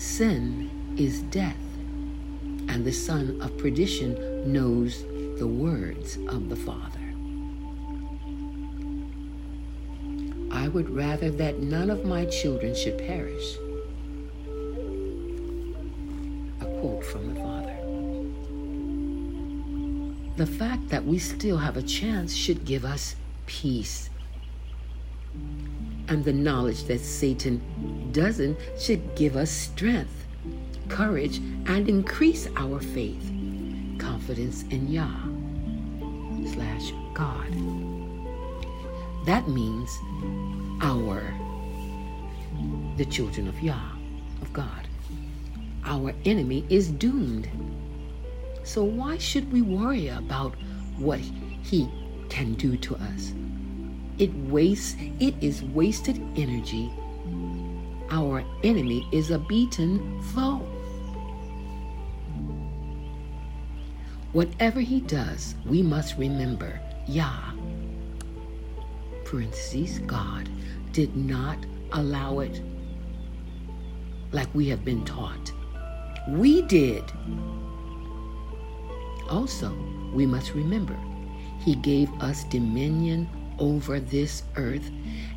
sin 0.00 0.70
is 0.96 1.20
death, 1.24 1.60
and 2.68 2.86
the 2.86 2.92
son 2.92 3.38
of 3.42 3.56
perdition 3.58 4.50
knows 4.50 5.04
the 5.38 5.46
words 5.46 6.16
of 6.28 6.48
the 6.48 6.56
Father. 6.56 6.98
I 10.50 10.68
would 10.68 10.88
rather 10.88 11.30
that 11.32 11.58
none 11.58 11.90
of 11.90 12.06
my 12.06 12.24
children 12.24 12.74
should 12.74 12.96
perish. 12.96 13.56
A 16.62 16.80
quote 16.80 17.04
from 17.04 17.34
the 17.34 17.40
Father. 17.40 17.76
The 20.36 20.46
fact 20.46 20.88
that 20.88 21.04
we 21.04 21.18
still 21.18 21.58
have 21.58 21.76
a 21.76 21.82
chance 21.82 22.34
should 22.34 22.64
give 22.64 22.86
us 22.86 23.16
peace. 23.44 24.08
And 26.10 26.22
the 26.22 26.32
knowledge 26.34 26.84
that 26.84 27.00
Satan 27.00 28.10
doesn't 28.12 28.58
should 28.76 29.14
give 29.14 29.36
us 29.36 29.50
strength 29.50 30.20
courage, 30.90 31.38
and 31.66 31.88
increase 31.88 32.48
our 32.56 32.80
faith, 32.80 33.32
confidence 33.98 34.64
in 34.64 34.88
Yah 34.88 35.24
slash 36.52 36.92
God. 37.14 37.48
That 39.24 39.48
means 39.48 39.90
our, 40.82 41.22
the 42.96 43.04
children 43.06 43.48
of 43.48 43.58
Yah, 43.60 43.92
of 44.42 44.52
God. 44.52 44.88
Our 45.84 46.12
enemy 46.24 46.66
is 46.68 46.90
doomed. 46.90 47.48
So 48.64 48.84
why 48.84 49.16
should 49.16 49.50
we 49.52 49.62
worry 49.62 50.08
about 50.08 50.54
what 50.98 51.20
he 51.20 51.88
can 52.28 52.54
do 52.54 52.76
to 52.76 52.96
us? 52.96 53.32
It 54.20 54.34
wastes, 54.50 54.96
it 55.18 55.34
is 55.40 55.64
wasted 55.64 56.20
energy. 56.36 56.92
Our 58.10 58.44
enemy 58.62 59.08
is 59.12 59.30
a 59.30 59.38
beaten 59.38 60.20
foe. 60.34 60.58
Whatever 64.32 64.80
he 64.80 65.00
does, 65.00 65.54
we 65.64 65.82
must 65.82 66.18
remember 66.18 66.78
Yah, 67.08 67.54
parentheses, 69.24 70.00
God, 70.00 70.50
did 70.92 71.16
not 71.16 71.56
allow 71.92 72.40
it 72.40 72.60
like 74.32 74.54
we 74.54 74.68
have 74.68 74.84
been 74.84 75.02
taught. 75.06 75.50
We 76.28 76.60
did. 76.60 77.04
Also, 79.30 79.74
we 80.12 80.26
must 80.26 80.52
remember 80.52 80.98
he 81.60 81.74
gave 81.74 82.12
us 82.20 82.44
dominion 82.44 83.26
over 83.60 84.00
this 84.00 84.42
earth 84.56 84.90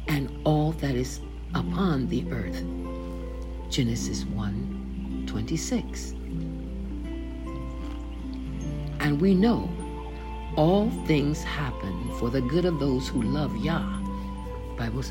and 0.07 0.29
all 0.43 0.71
that 0.73 0.95
is 0.95 1.19
upon 1.53 2.07
the 2.07 2.25
earth. 2.31 2.63
Genesis 3.69 4.25
1 4.25 5.25
26. 5.27 6.13
And 8.99 9.19
we 9.21 9.35
know 9.35 9.69
all 10.55 10.89
things 11.07 11.43
happen 11.43 12.15
for 12.19 12.29
the 12.29 12.41
good 12.41 12.65
of 12.65 12.79
those 12.79 13.07
who 13.07 13.21
love 13.21 13.55
Yah. 13.57 13.99
Bible 14.77 15.03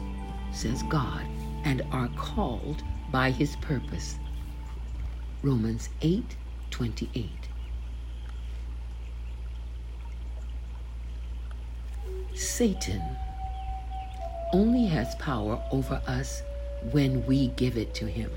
says 0.52 0.82
God 0.84 1.26
and 1.64 1.82
are 1.92 2.08
called 2.16 2.82
by 3.10 3.30
his 3.30 3.56
purpose. 3.56 4.18
Romans 5.42 5.88
8 6.02 6.36
28. 6.70 7.41
Satan 12.34 13.02
only 14.52 14.86
has 14.86 15.14
power 15.16 15.62
over 15.70 16.00
us 16.06 16.42
when 16.90 17.24
we 17.26 17.48
give 17.48 17.76
it 17.76 17.94
to 17.94 18.06
him. 18.06 18.30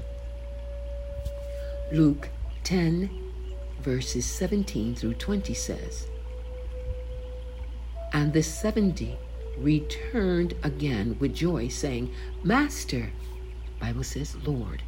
Luke 1.91 2.29
10 2.63 3.09
verses 3.85 4.25
17 4.25 4.95
through 4.95 5.13
20 5.13 5.53
says, 5.53 6.07
And 8.13 8.33
the 8.33 8.41
seventy 8.41 9.17
returned 9.57 10.55
again 10.63 11.15
with 11.19 11.35
joy, 11.35 11.67
saying, 11.67 12.13
Master, 12.43 13.11
Bible 13.79 14.03
says, 14.03 14.35
Lord, 14.43 14.81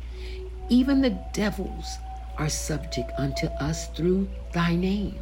even 0.70 1.02
the 1.02 1.18
devils 1.32 1.98
are 2.38 2.50
subject 2.50 3.12
unto 3.18 3.48
us 3.60 3.88
through 3.90 4.28
thy 4.54 4.76
name. 4.76 5.20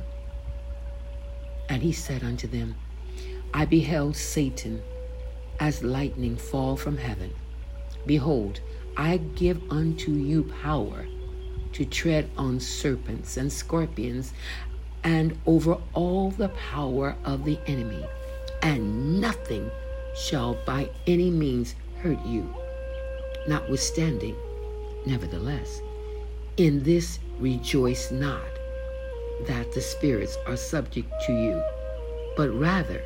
And 1.70 1.82
he 1.82 1.92
said 1.92 2.24
unto 2.24 2.48
them, 2.48 2.76
I 3.56 3.64
beheld 3.64 4.18
Satan 4.18 4.84
as 5.62 5.82
lightning 5.82 6.36
fall 6.36 6.76
from 6.76 6.98
heaven. 6.98 7.34
Behold, 8.06 8.60
I 8.98 9.16
give 9.16 9.62
unto 9.72 10.12
you 10.12 10.44
power 10.62 11.06
to 11.72 11.86
tread 11.86 12.30
on 12.38 12.60
serpents 12.60 13.38
and 13.38 13.50
scorpions 13.50 14.34
and 15.06 15.38
over 15.46 15.78
all 15.94 16.32
the 16.32 16.50
power 16.50 17.16
of 17.24 17.46
the 17.46 17.58
enemy, 17.66 18.06
and 18.62 19.22
nothing 19.22 19.72
shall 20.18 20.56
by 20.66 20.90
any 21.08 21.30
means 21.30 21.76
hurt 22.00 22.20
you. 22.26 22.54
Notwithstanding, 23.48 24.36
nevertheless, 25.06 25.80
in 26.58 26.84
this 26.84 27.20
rejoice 27.40 28.12
not 28.12 28.52
that 29.48 29.72
the 29.72 29.80
spirits 29.80 30.38
are 30.46 30.58
subject 30.58 31.10
to 31.26 31.32
you, 31.32 31.64
but 32.36 32.50
rather, 32.50 33.02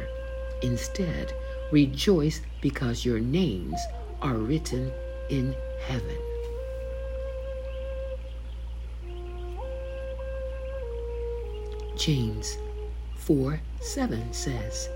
instead, 0.62 1.34
rejoice 1.72 2.41
because 2.62 3.06
your 3.06 3.19
names 3.19 3.80
are 4.22 4.36
written 4.36 4.91
in 5.30 5.56
heaven. 5.88 6.17
James 11.98 12.58
4 13.17 13.60
7 13.82 14.34
says, 14.34 14.89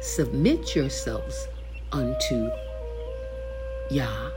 Submit 0.00 0.74
yourselves 0.74 1.48
unto 1.92 2.50
Yah, 3.90 4.30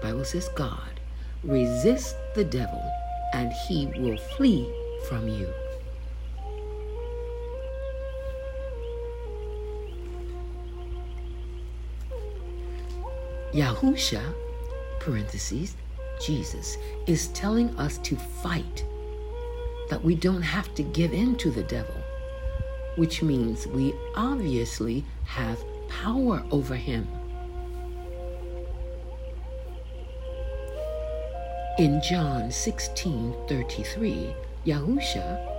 Bible 0.00 0.24
says 0.24 0.48
God, 0.54 1.00
resist 1.44 2.16
the 2.34 2.44
devil 2.44 2.82
and 3.34 3.52
he 3.52 3.86
will 3.98 4.16
flee 4.16 4.66
from 5.08 5.28
you. 5.28 5.52
Yahusha, 13.56 14.34
parentheses, 15.00 15.76
Jesus, 16.20 16.76
is 17.06 17.28
telling 17.28 17.74
us 17.78 17.96
to 17.98 18.14
fight, 18.14 18.84
that 19.88 20.04
we 20.04 20.14
don't 20.14 20.42
have 20.42 20.74
to 20.74 20.82
give 20.82 21.14
in 21.14 21.36
to 21.36 21.50
the 21.50 21.62
devil, 21.62 21.94
which 22.96 23.22
means 23.22 23.66
we 23.66 23.94
obviously 24.14 25.02
have 25.24 25.58
power 25.88 26.44
over 26.50 26.76
him. 26.76 27.08
In 31.78 32.02
John 32.02 32.50
16 32.50 33.34
33, 33.48 34.34
Yahusha, 34.66 35.54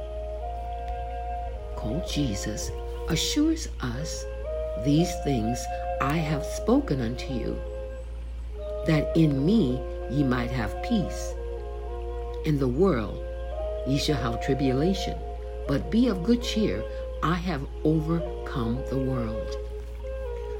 called 1.75 2.07
Jesus, 2.07 2.69
assures 3.09 3.69
us, 3.81 4.23
These 4.85 5.11
things 5.23 5.57
I 5.99 6.17
have 6.17 6.45
spoken 6.45 7.01
unto 7.01 7.33
you, 7.33 7.59
that 8.87 9.15
in 9.15 9.45
me 9.45 9.79
ye 10.09 10.23
might 10.23 10.49
have 10.49 10.81
peace. 10.83 11.33
In 12.45 12.57
the 12.57 12.67
world 12.67 13.23
ye 13.87 13.97
shall 13.97 14.17
have 14.17 14.43
tribulation, 14.43 15.17
but 15.67 15.91
be 15.91 16.07
of 16.07 16.23
good 16.23 16.41
cheer, 16.41 16.83
I 17.21 17.35
have 17.35 17.67
overcome 17.83 18.79
the 18.89 18.97
world. 18.97 19.55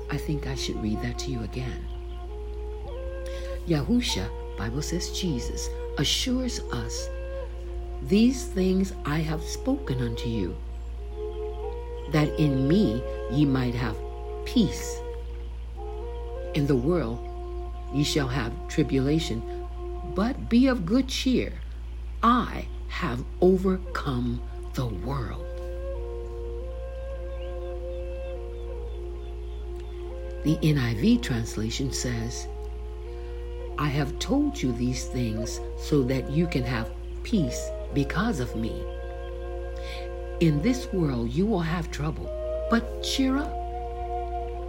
I 0.09 0.17
think 0.17 0.47
I 0.47 0.55
should 0.55 0.81
read 0.81 1.01
that 1.01 1.19
to 1.19 1.31
you 1.31 1.43
again. 1.43 1.85
Yahusha 3.67 4.29
Bible 4.57 4.81
says 4.81 5.11
Jesus 5.11 5.69
assures 5.97 6.59
us, 6.71 7.09
These 8.03 8.45
things 8.45 8.93
I 9.05 9.19
have 9.19 9.43
spoken 9.43 10.01
unto 10.01 10.29
you, 10.29 10.55
that 12.11 12.29
in 12.39 12.67
me 12.67 13.03
ye 13.31 13.45
might 13.45 13.75
have 13.75 13.97
peace. 14.45 14.99
In 16.53 16.65
the 16.65 16.75
world 16.75 17.26
ye 17.93 18.03
shall 18.03 18.27
have 18.27 18.53
tribulation, 18.67 19.41
but 20.15 20.49
be 20.49 20.67
of 20.67 20.85
good 20.85 21.07
cheer. 21.07 21.53
I 22.23 22.67
have 22.87 23.23
overcome 23.41 24.41
the 24.73 24.87
world. 24.87 25.45
The 30.43 30.55
NIV 30.57 31.21
translation 31.21 31.91
says, 31.91 32.47
I 33.77 33.87
have 33.87 34.17
told 34.17 34.61
you 34.61 34.71
these 34.71 35.05
things 35.05 35.59
so 35.77 36.03
that 36.03 36.29
you 36.31 36.47
can 36.47 36.63
have 36.63 36.89
peace 37.23 37.69
because 37.93 38.39
of 38.39 38.55
me. 38.55 38.81
In 40.39 40.61
this 40.61 40.91
world 40.93 41.33
you 41.33 41.45
will 41.45 41.59
have 41.59 41.91
trouble, 41.91 42.29
but 42.69 43.03
cheer 43.03 43.37
up. 43.37 43.53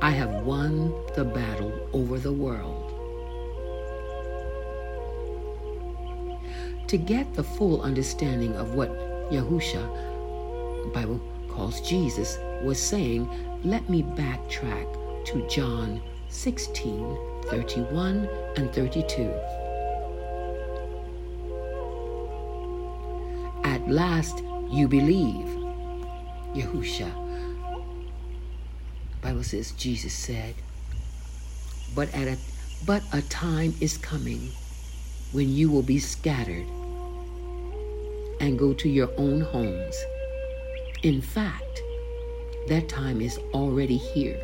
I 0.03 0.11
have 0.11 0.43
won 0.45 0.93
the 1.15 1.25
battle 1.25 1.73
over 1.93 2.19
the 2.19 2.33
world. 2.33 2.88
To 6.89 6.97
get 6.97 7.35
the 7.35 7.45
full 7.45 7.83
understanding 7.83 8.57
of 8.57 8.75
what 8.75 8.89
Yahusha, 9.31 10.93
Bible 10.95 11.21
calls 11.51 11.83
Jesus, 11.83 12.39
was 12.63 12.81
saying, 12.81 13.29
let 13.63 13.91
me 13.91 14.03
backtrack 14.03 14.87
to 15.27 15.47
John 15.49 16.01
16 16.31 17.19
31 17.49 18.27
and 18.57 18.73
32. 18.73 19.31
At 23.65 23.87
last 23.91 24.43
you 24.71 24.89
believe. 24.89 25.45
Yahusha. 26.55 27.13
Bible 29.21 29.43
says 29.43 29.73
Jesus 29.73 30.15
said, 30.15 30.55
but 31.95 32.09
at 32.15 32.29
a 32.29 32.39
but 32.87 33.03
a 33.13 33.21
time 33.23 33.75
is 33.79 33.99
coming 33.99 34.53
when 35.33 35.49
you 35.55 35.71
will 35.71 35.83
be 35.83 35.99
scattered 35.99 36.67
and 38.41 38.59
go 38.59 38.73
to 38.75 38.89
your 38.89 39.11
own 39.17 39.41
homes. 39.41 39.97
In 41.03 41.21
fact, 41.21 41.83
that 42.69 42.89
time 42.89 43.21
is 43.21 43.39
already 43.53 43.97
here 43.97 44.41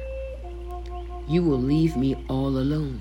you 1.26 1.42
will 1.42 1.60
leave 1.60 1.96
me 1.96 2.14
all 2.28 2.58
alone. 2.58 3.00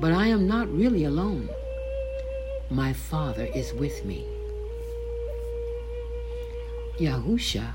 But 0.00 0.12
I 0.12 0.26
am 0.26 0.48
not 0.48 0.72
really 0.72 1.04
alone. 1.04 1.48
My 2.70 2.92
Father 2.92 3.44
is 3.54 3.72
with 3.74 4.04
me. 4.04 4.26
Yahusha, 6.98 7.72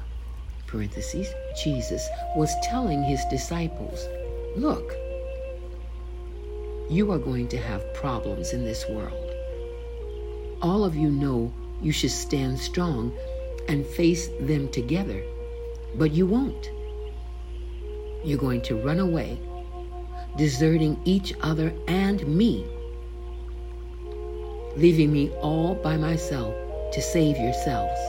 parentheses, 0.67 1.29
Jesus, 1.63 2.05
was 2.35 2.53
telling 2.63 3.03
his 3.03 3.23
disciples, 3.29 4.05
Look, 4.57 4.93
you 6.89 7.11
are 7.11 7.19
going 7.19 7.47
to 7.49 7.57
have 7.57 7.93
problems 7.93 8.53
in 8.53 8.63
this 8.63 8.87
world. 8.89 9.33
All 10.61 10.83
of 10.83 10.95
you 10.95 11.09
know 11.09 11.53
you 11.81 11.91
should 11.91 12.11
stand 12.11 12.59
strong 12.59 13.15
and 13.67 13.85
face 13.85 14.29
them 14.39 14.69
together, 14.69 15.21
but 15.95 16.11
you 16.11 16.25
won't 16.25 16.71
you're 18.23 18.37
going 18.37 18.61
to 18.61 18.75
run 18.75 18.99
away, 18.99 19.39
deserting 20.35 20.99
each 21.05 21.33
other 21.41 21.73
and 21.87 22.27
me, 22.27 22.65
leaving 24.75 25.13
me 25.13 25.29
all 25.41 25.75
by 25.75 25.95
myself 25.95 26.53
to 26.91 27.01
save 27.01 27.37
yourselves. 27.37 27.99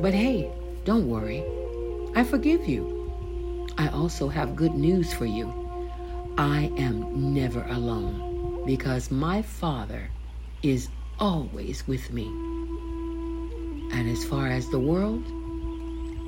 But 0.00 0.14
hey, 0.14 0.50
don't 0.84 1.08
worry. 1.08 1.44
I 2.16 2.24
forgive 2.24 2.66
you. 2.66 3.68
I 3.78 3.88
also 3.88 4.28
have 4.28 4.56
good 4.56 4.74
news 4.74 5.12
for 5.12 5.26
you. 5.26 5.61
I 6.38 6.72
am 6.78 7.34
never 7.34 7.62
alone 7.64 8.64
because 8.64 9.10
my 9.10 9.42
Father 9.42 10.10
is 10.62 10.88
always 11.18 11.86
with 11.86 12.10
me. 12.10 12.26
And 13.92 14.08
as 14.08 14.24
far 14.24 14.48
as 14.48 14.68
the 14.70 14.78
world, 14.78 15.24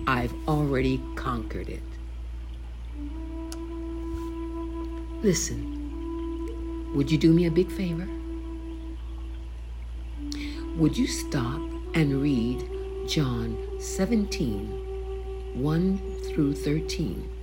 I've 0.06 0.34
already 0.46 1.00
conquered 1.16 1.70
it. 1.70 1.82
Listen, 5.22 6.92
would 6.94 7.10
you 7.10 7.16
do 7.16 7.32
me 7.32 7.46
a 7.46 7.50
big 7.50 7.72
favor? 7.72 8.06
Would 10.76 10.98
you 10.98 11.06
stop 11.06 11.60
and 11.94 12.20
read 12.20 12.68
John 13.08 13.56
17 13.80 15.54
1 15.54 15.98
through 16.24 16.54
13? 16.54 17.33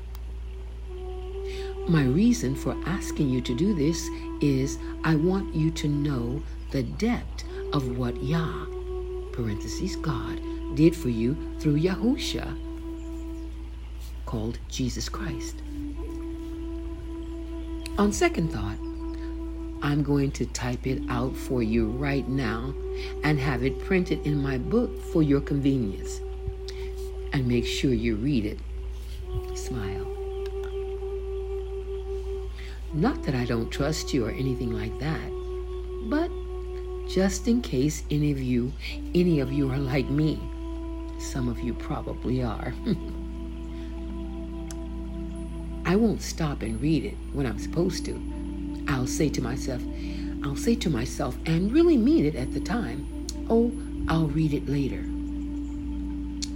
My 1.88 2.04
reason 2.04 2.56
for 2.56 2.76
asking 2.86 3.30
you 3.30 3.41
to 3.41 3.56
do 3.56 3.74
this 3.74 4.08
is 4.39 4.78
I 5.04 5.15
want 5.15 5.54
you 5.54 5.72
to 5.72 5.88
know 5.88 6.41
the 6.72 6.84
depth 6.84 7.44
of 7.74 7.98
what 7.98 8.22
Yah, 8.24 8.65
parentheses 9.32 9.96
God, 9.96 10.39
did 10.76 10.96
for 10.96 11.10
you 11.10 11.36
through 11.60 11.80
Yahusha, 11.80 12.58
called 14.26 14.60
Jesus 14.70 15.10
Christ. 15.10 15.56
On 17.98 18.12
second 18.13 18.52
thought, 18.52 18.78
I'm 19.84 20.04
going 20.04 20.32
to 20.34 20.46
type 20.46 20.86
it 20.86 21.02
out 21.10 21.36
for 21.36 21.63
you 21.63 21.88
right 21.88 22.28
now 22.28 22.74
and 23.24 23.39
have 23.39 23.63
it 23.63 23.80
printed 23.80 24.26
in 24.26 24.41
my 24.41 24.58
book 24.58 25.02
for 25.12 25.24
your 25.24 25.41
convenience. 25.41 26.22
And 27.34 27.48
make 27.48 27.65
sure 27.65 27.94
you 27.94 28.15
read 28.15 28.46
it. 28.46 28.60
Smile. 29.58 30.21
Not 32.94 33.24
that 33.24 33.36
I 33.36 33.46
don't 33.46 33.72
trust 33.72 34.14
you 34.14 34.26
or 34.26 34.32
anything 34.32 34.74
like 34.74 35.00
that, 35.00 35.32
but 36.10 36.30
just 37.08 37.48
in 37.48 37.62
case 37.62 38.04
any 38.12 38.32
of 38.32 38.40
you, 38.42 38.74
any 39.16 39.40
of 39.40 39.52
you 39.52 39.72
are 39.72 39.78
like 39.78 40.10
me. 40.10 40.38
Some 41.18 41.48
of 41.48 41.60
you 41.60 41.74
probably 41.74 42.44
are. 42.44 42.74
I 45.86 45.96
won't 45.96 46.22
stop 46.22 46.62
and 46.64 46.82
read 46.82 47.06
it 47.06 47.16
when 47.32 47.46
I'm 47.46 47.60
supposed 47.60 48.04
to. 48.06 48.22
I'll 48.88 49.08
say 49.08 49.30
to 49.30 49.42
myself, 49.42 49.82
I'll 50.44 50.58
say 50.58 50.76
to 50.76 50.90
myself 50.90 51.38
and 51.46 51.72
really 51.72 51.96
mean 51.98 52.26
it 52.26 52.36
at 52.36 52.54
the 52.54 52.60
time, 52.60 53.28
oh, 53.50 53.72
I'll 54.10 54.28
read 54.28 54.54
it 54.54 54.68
later. 54.68 55.04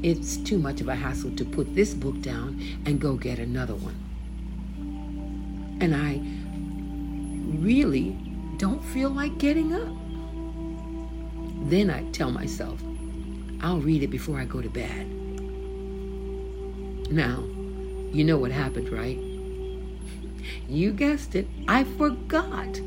It's 0.04 0.36
too 0.38 0.58
much 0.58 0.82
of 0.82 0.90
a 0.90 0.96
hassle 0.96 1.32
to 1.32 1.46
put 1.46 1.76
this 1.76 1.94
book 1.94 2.22
down 2.22 2.62
and 2.86 3.00
go 3.00 3.16
get 3.16 3.40
another 3.40 3.76
one. 3.76 4.05
And 5.82 5.96
I 5.96 6.22
really 7.62 8.18
don't 8.58 8.84
feel 8.86 9.10
like 9.10 9.38
getting 9.38 9.74
up. 9.74 9.94
Then 11.70 11.90
I 11.90 12.04
tell 12.12 12.32
myself, 12.32 12.82
I'll 13.62 13.82
read 13.82 14.04
it 14.04 14.08
before 14.08 14.40
I 14.40 14.46
go 14.46 14.62
to 14.62 14.70
bed. 14.70 15.10
Now, 17.12 17.44
you 18.12 18.24
know 18.24 18.38
what 18.38 18.52
happened, 18.52 18.90
right? 18.90 19.18
You 20.68 20.92
guessed 20.92 21.36
it. 21.36 21.48
I 21.68 21.84
forgot 21.84 22.80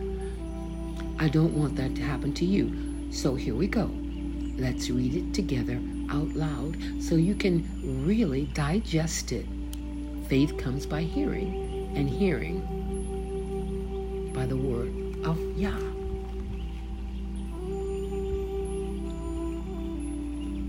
I 1.20 1.28
don't 1.28 1.54
want 1.54 1.74
that 1.76 1.96
to 1.96 2.02
happen 2.02 2.32
to 2.34 2.44
you. 2.44 3.10
So 3.10 3.34
here 3.34 3.54
we 3.54 3.66
go. 3.66 3.90
Let's 4.56 4.88
read 4.90 5.14
it 5.14 5.34
together 5.34 5.80
out 6.10 6.28
loud 6.28 6.76
so 7.00 7.16
you 7.16 7.34
can 7.34 7.66
really 8.06 8.46
digest 8.54 9.32
it. 9.32 9.46
Faith 10.28 10.56
comes 10.56 10.86
by 10.86 11.02
hearing, 11.02 11.90
and 11.96 12.08
hearing 12.08 12.77
by 14.38 14.46
the 14.46 14.56
word 14.56 14.94
of 15.24 15.36
Yah. 15.58 15.76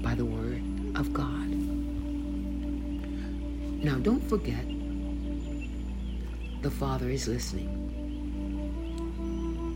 By 0.02 0.16
the 0.16 0.26
word 0.26 0.64
of 0.96 1.14
God. 1.14 1.50
Now, 3.84 4.00
don't 4.00 4.28
forget, 4.28 4.66
the 6.64 6.72
Father 6.72 7.12
is 7.12 7.28
listening. 7.28 7.70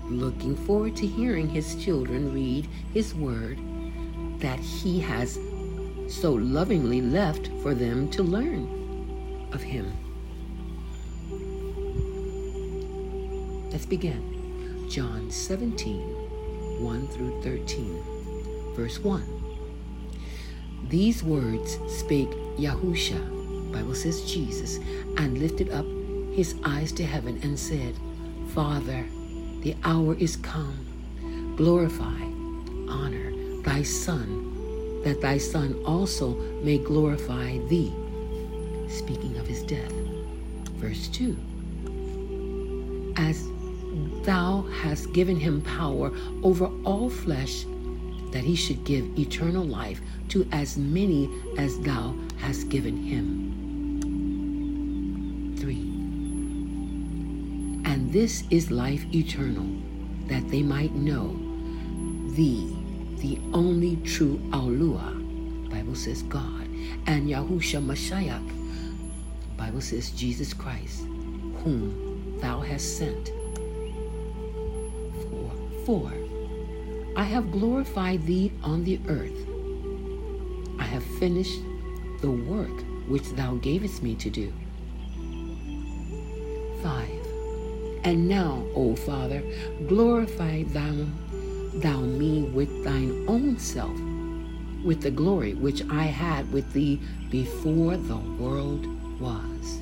Looking 0.09 0.55
forward 0.55 0.95
to 0.95 1.05
hearing 1.05 1.47
his 1.47 1.75
children 1.75 2.33
read 2.33 2.67
his 2.95 3.13
word 3.13 3.59
that 4.39 4.57
he 4.57 4.99
has 5.01 5.37
so 6.07 6.33
lovingly 6.33 7.01
left 7.01 7.51
for 7.61 7.75
them 7.75 8.09
to 8.09 8.23
learn 8.23 9.47
of 9.53 9.61
him. 9.61 9.93
Let's 13.83 13.89
begin. 13.89 14.87
John 14.89 15.29
17, 15.29 15.99
1 16.79 17.07
through 17.09 17.41
13, 17.41 18.73
verse 18.77 18.97
1. 18.99 20.87
These 20.87 21.21
words 21.21 21.77
spake 21.89 22.29
Yahusha, 22.55 23.73
Bible 23.73 23.93
says 23.93 24.21
Jesus, 24.23 24.77
and 25.17 25.37
lifted 25.37 25.69
up 25.71 25.85
his 26.33 26.55
eyes 26.63 26.93
to 26.93 27.03
heaven 27.03 27.41
and 27.43 27.59
said, 27.59 27.93
Father, 28.55 29.05
the 29.59 29.75
hour 29.83 30.15
is 30.15 30.37
come. 30.37 31.53
Glorify, 31.57 32.21
honor 32.87 33.33
thy 33.63 33.83
Son, 33.83 35.01
that 35.03 35.19
thy 35.19 35.37
Son 35.37 35.75
also 35.83 36.35
may 36.63 36.77
glorify 36.77 37.57
thee. 37.67 37.91
Speaking 38.87 39.37
of 39.37 39.45
his 39.45 39.61
death. 39.63 39.91
Verse 40.79 41.09
2 41.09 41.35
As 43.17 43.52
thou 44.23 44.61
hast 44.81 45.13
given 45.13 45.35
him 45.35 45.61
power 45.61 46.11
over 46.43 46.69
all 46.83 47.09
flesh, 47.09 47.65
that 48.31 48.43
he 48.43 48.55
should 48.55 48.83
give 48.83 49.17
eternal 49.17 49.63
life 49.63 50.01
to 50.29 50.47
as 50.51 50.77
many 50.77 51.29
as 51.57 51.79
thou 51.79 52.15
hast 52.37 52.69
given 52.69 52.97
him. 52.97 53.51
3. 55.59 55.75
And 57.85 58.11
this 58.11 58.43
is 58.49 58.71
life 58.71 59.05
eternal, 59.13 59.67
that 60.27 60.49
they 60.49 60.63
might 60.63 60.93
know 60.93 61.37
thee, 62.31 62.75
the 63.17 63.39
only 63.53 63.97
true 63.97 64.39
Aulua, 64.49 65.19
Bible 65.69 65.95
says 65.95 66.23
God, 66.23 66.67
and 67.05 67.29
Yahusha 67.29 67.81
Mashiach, 67.85 68.49
Bible 69.57 69.81
says 69.81 70.11
Jesus 70.11 70.53
Christ, 70.53 71.05
whom 71.63 72.39
thou 72.39 72.59
hast 72.59 72.97
sent. 72.97 73.31
Four. 75.85 76.09
Four. 76.09 76.13
I 77.17 77.23
have 77.23 77.51
glorified 77.51 78.25
thee 78.25 78.51
on 78.63 78.83
the 78.83 78.99
earth. 79.07 79.47
I 80.79 80.83
have 80.83 81.03
finished 81.19 81.59
the 82.21 82.31
work 82.31 82.83
which 83.07 83.29
thou 83.31 83.55
gavest 83.55 84.01
me 84.01 84.15
to 84.15 84.29
do. 84.29 84.53
5. 86.81 87.09
And 88.05 88.27
now, 88.29 88.63
O 88.75 88.95
Father, 88.95 89.43
glorify 89.87 90.63
thou, 90.63 91.05
thou 91.75 91.99
me 91.99 92.43
with 92.43 92.83
thine 92.83 93.25
own 93.27 93.59
self, 93.59 93.97
with 94.83 95.01
the 95.01 95.11
glory 95.11 95.53
which 95.53 95.83
I 95.89 96.03
had 96.03 96.51
with 96.51 96.71
thee 96.73 96.99
before 97.29 97.97
the 97.97 98.17
world 98.17 98.87
was. 99.19 99.81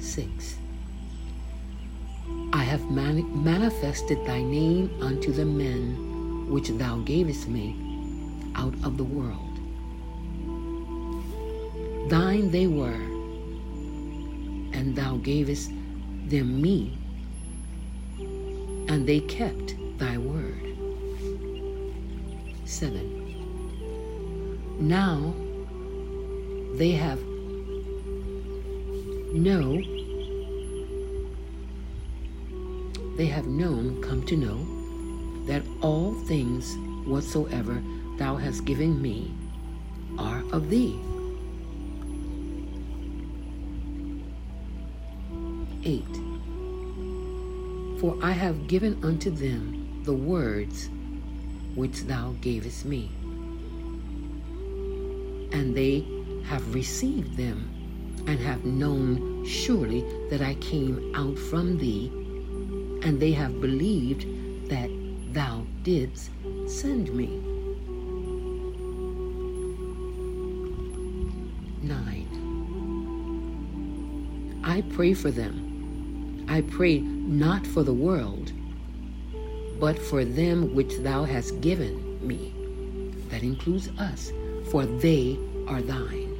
6. 0.00 0.56
I 2.54 2.62
have 2.62 2.88
mani- 2.88 3.24
manifested 3.24 4.24
thy 4.24 4.40
name 4.40 4.88
unto 5.00 5.32
the 5.32 5.44
men 5.44 6.48
which 6.48 6.68
thou 6.68 6.98
gavest 6.98 7.48
me 7.48 7.74
out 8.54 8.74
of 8.84 8.96
the 8.96 9.02
world. 9.02 9.58
Thine 12.08 12.52
they 12.52 12.68
were, 12.68 13.02
and 14.72 14.94
thou 14.94 15.16
gavest 15.16 15.72
them 16.28 16.62
me, 16.62 16.96
and 18.86 19.04
they 19.04 19.18
kept 19.18 19.74
thy 19.98 20.16
word. 20.16 20.76
7. 22.66 23.02
Now 24.78 25.34
they 26.76 26.92
have 26.92 27.18
no 29.34 29.93
they 33.16 33.26
have 33.26 33.46
known, 33.46 34.02
come 34.02 34.24
to 34.26 34.36
know, 34.36 34.66
that 35.46 35.62
all 35.80 36.14
things 36.26 36.76
whatsoever 37.06 37.82
thou 38.18 38.36
hast 38.36 38.64
given 38.64 39.00
me 39.00 39.32
are 40.18 40.42
of 40.52 40.70
thee. 40.70 40.98
8. 45.84 46.02
For 48.00 48.16
I 48.22 48.32
have 48.32 48.66
given 48.66 48.98
unto 49.04 49.30
them 49.30 50.02
the 50.04 50.14
words 50.14 50.88
which 51.74 52.02
thou 52.04 52.34
gavest 52.40 52.84
me, 52.84 53.10
and 55.52 55.74
they 55.76 56.04
have 56.46 56.74
received 56.74 57.36
them, 57.36 57.70
and 58.26 58.40
have 58.40 58.64
known 58.64 59.44
surely 59.44 60.04
that 60.30 60.40
I 60.40 60.54
came 60.54 61.12
out 61.14 61.38
from 61.38 61.76
thee 61.76 62.23
and 63.04 63.20
they 63.20 63.32
have 63.32 63.60
believed 63.60 64.26
that 64.70 64.88
thou 65.32 65.66
didst 65.82 66.30
send 66.66 67.12
me. 67.12 67.26
9. 71.82 74.62
I 74.64 74.80
pray 74.94 75.12
for 75.12 75.30
them. 75.30 76.46
I 76.48 76.62
pray 76.62 77.00
not 77.00 77.66
for 77.66 77.82
the 77.82 77.92
world, 77.92 78.52
but 79.78 79.98
for 79.98 80.24
them 80.24 80.74
which 80.74 80.96
thou 80.98 81.24
hast 81.24 81.60
given 81.60 82.26
me. 82.26 82.54
That 83.28 83.42
includes 83.42 83.90
us, 83.98 84.32
for 84.70 84.86
they 84.86 85.38
are 85.68 85.82
thine. 85.82 86.33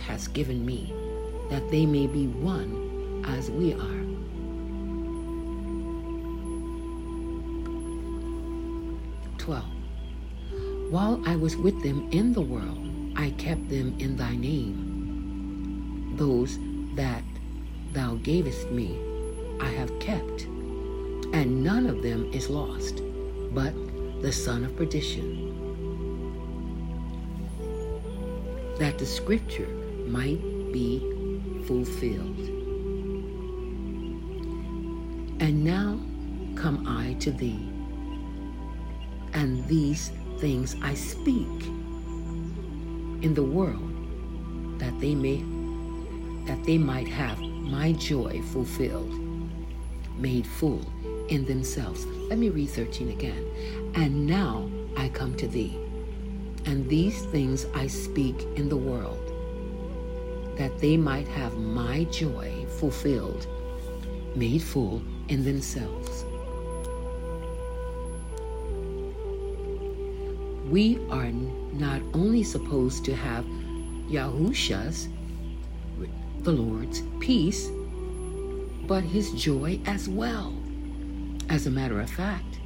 Hast 0.00 0.32
given 0.32 0.64
me 0.64 0.92
that 1.50 1.70
they 1.70 1.86
may 1.86 2.06
be 2.06 2.26
one 2.26 3.24
as 3.26 3.50
we 3.50 3.74
are. 3.74 4.00
Twelve. 9.38 9.64
While 10.90 11.22
I 11.26 11.36
was 11.36 11.56
with 11.56 11.82
them 11.82 12.08
in 12.10 12.32
the 12.32 12.40
world, 12.40 12.78
I 13.16 13.30
kept 13.30 13.68
them 13.68 13.96
in 13.98 14.16
thy 14.16 14.36
name. 14.36 16.14
Those 16.16 16.58
that 16.94 17.22
thou 17.92 18.16
gavest 18.16 18.70
me, 18.70 18.98
I 19.60 19.68
have 19.68 19.98
kept, 20.00 20.42
and 21.32 21.62
none 21.62 21.86
of 21.86 22.02
them 22.02 22.30
is 22.32 22.48
lost, 22.50 23.02
but 23.52 23.72
the 24.22 24.32
son 24.32 24.64
of 24.64 24.76
perdition. 24.76 25.48
That 28.78 28.98
the 28.98 29.06
scripture 29.06 29.79
might 30.10 30.40
be 30.72 31.00
fulfilled. 31.66 32.38
And 35.40 35.64
now 35.64 35.98
come 36.60 36.84
I 36.86 37.14
to 37.20 37.30
thee, 37.30 37.68
and 39.32 39.66
these 39.66 40.10
things 40.38 40.76
I 40.82 40.94
speak 40.94 41.46
in 43.22 43.34
the 43.34 43.42
world 43.42 43.90
that 44.78 44.98
they 45.00 45.14
may 45.14 45.44
that 46.46 46.64
they 46.64 46.78
might 46.78 47.06
have 47.06 47.38
my 47.38 47.92
joy 47.92 48.42
fulfilled, 48.52 49.12
made 50.16 50.46
full 50.46 50.80
in 51.28 51.44
themselves. 51.44 52.06
Let 52.28 52.38
me 52.38 52.48
read 52.48 52.70
13 52.70 53.10
again. 53.10 53.46
And 53.94 54.26
now 54.26 54.68
I 54.96 55.10
come 55.10 55.36
to 55.36 55.46
thee, 55.46 55.78
and 56.66 56.88
these 56.88 57.22
things 57.26 57.66
I 57.74 57.86
speak 57.86 58.42
in 58.56 58.68
the 58.68 58.76
world, 58.76 59.19
that 60.60 60.78
they 60.78 60.94
might 60.94 61.26
have 61.26 61.56
my 61.56 62.04
joy 62.10 62.66
fulfilled, 62.78 63.46
made 64.34 64.62
full 64.62 65.00
in 65.28 65.42
themselves. 65.42 66.26
We 70.68 70.98
are 71.08 71.30
not 71.32 72.02
only 72.12 72.42
supposed 72.42 73.06
to 73.06 73.16
have 73.16 73.46
Yahusha's, 74.10 75.08
the 76.40 76.52
Lord's, 76.52 77.04
peace, 77.20 77.70
but 78.86 79.02
his 79.02 79.32
joy 79.32 79.80
as 79.86 80.10
well. 80.10 80.54
As 81.48 81.66
a 81.66 81.70
matter 81.70 82.02
of 82.02 82.10
fact, 82.10 82.60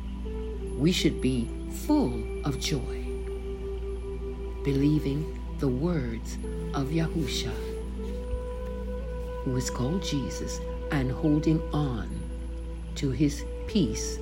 we 0.77 0.91
should 0.91 1.21
be 1.21 1.49
full 1.87 2.21
of 2.45 2.59
joy, 2.59 3.05
believing 4.65 5.41
the 5.61 5.69
words 5.69 6.39
of 6.75 6.89
Yahusha, 6.89 7.53
who 9.45 9.57
is 9.57 9.71
called 9.71 10.03
Jesus, 10.03 10.61
and 10.91 11.11
holding 11.11 11.61
on 11.73 12.09
to 12.97 13.11
his 13.11 13.45
peace 13.67 14.19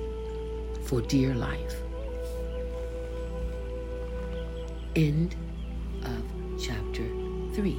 for 0.83 1.01
dear 1.01 1.33
life. 1.33 1.75
End 4.95 5.35
of 6.03 6.23
chapter 6.61 7.07
3. 7.53 7.77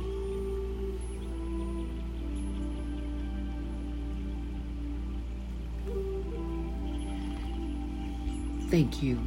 Thank 8.70 9.02
you 9.02 9.18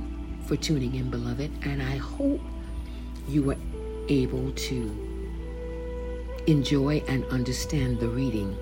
for 0.45 0.57
tuning 0.57 0.95
in, 0.95 1.09
beloved, 1.09 1.51
and 1.63 1.81
I 1.81 1.97
hope 1.97 2.41
you 3.29 3.43
were 3.43 3.57
able 4.09 4.51
to 4.51 5.06
enjoy 6.47 7.03
and 7.09 7.25
understand 7.25 7.99
the 7.99 8.07
reading. 8.07 8.57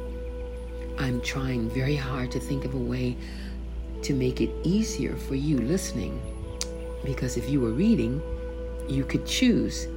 I'm 0.97 1.21
trying 1.21 1.69
very 1.69 1.95
hard 1.95 2.31
to 2.31 2.39
think 2.39 2.65
of 2.65 2.73
a 2.73 2.79
way 2.79 3.15
to 4.01 4.13
make 4.13 4.41
it 4.41 4.49
easier 4.63 5.15
for 5.15 5.35
you 5.35 5.59
listening 5.59 6.19
because 7.03 7.37
if 7.37 7.47
you 7.47 7.61
were 7.61 7.71
reading, 7.71 8.21
you 8.87 9.03
could 9.03 9.25
choose 9.27 9.87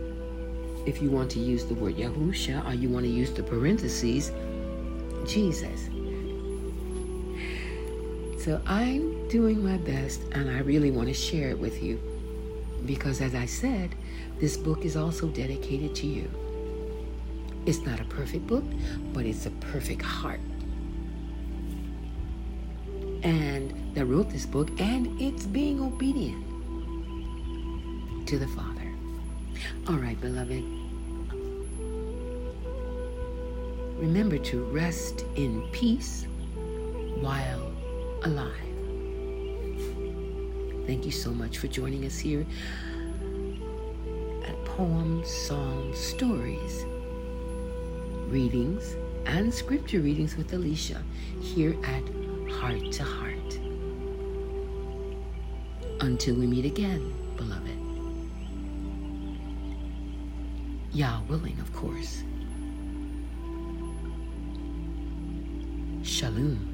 if 0.85 1.01
you 1.01 1.11
want 1.11 1.31
to 1.31 1.41
use 1.41 1.65
the 1.65 1.75
word 1.75 1.97
Yahusha 1.97 2.67
or 2.69 2.75
you 2.75 2.91
want 2.91 3.07
to 3.07 3.11
use 3.11 3.33
the 3.33 3.43
parentheses 3.43 4.33
Jesus. 5.27 5.89
So 8.39 8.61
I'm 8.67 9.29
doing 9.29 9.65
my 9.65 9.79
best 9.79 10.23
and 10.33 10.51
I 10.51 10.61
really 10.61 10.91
want 10.91 11.09
to 11.09 11.15
share 11.15 11.51
it 11.51 11.59
with 11.59 11.83
you 11.83 12.01
because, 12.85 13.21
as 13.21 13.35
I 13.35 13.47
said, 13.47 13.95
this 14.39 14.57
book 14.57 14.85
is 14.85 14.97
also 14.97 15.29
dedicated 15.29 15.95
to 15.97 16.07
you. 16.07 16.31
It's 17.69 17.85
not 17.85 18.01
a 18.01 18.05
perfect 18.05 18.47
book, 18.47 18.65
but 19.13 19.27
it's 19.27 19.45
a 19.45 19.51
perfect 19.51 20.01
heart. 20.01 20.41
And 23.23 23.95
that 23.95 24.07
wrote 24.07 24.31
this 24.31 24.47
book, 24.47 24.71
and 24.81 25.21
it's 25.21 25.45
being 25.45 25.79
obedient 25.83 26.43
to 28.27 28.39
the 28.39 28.49
Father. 28.49 28.91
All 29.87 29.97
right, 29.97 30.19
beloved. 30.19 30.65
Remember 33.99 34.39
to 34.39 34.65
rest 34.65 35.27
in 35.35 35.69
peace 35.71 36.27
while 37.21 37.71
alive. 38.23 38.55
Thank 40.87 41.05
you 41.05 41.13
so 41.13 41.33
much 41.33 41.59
for 41.59 41.67
joining 41.67 42.07
us 42.07 42.19
here 42.19 42.47
at 44.47 44.65
Poems, 44.65 45.29
Songs, 45.29 45.99
Stories, 45.99 46.87
Readings, 48.29 48.97
and 49.25 49.53
Scripture 49.53 50.01
Readings 50.01 50.37
with 50.37 50.53
Alicia 50.53 51.03
here 51.41 51.75
at 51.85 52.03
Heart 52.51 52.93
to 52.93 53.03
Heart. 53.03 53.59
Until 56.01 56.37
we 56.37 56.47
meet 56.47 56.65
again, 56.65 57.15
beloved. 57.37 57.79
Yah 60.93 61.21
willing, 61.29 61.59
of 61.61 61.73
course. 61.73 62.23
Shalom. 66.03 66.68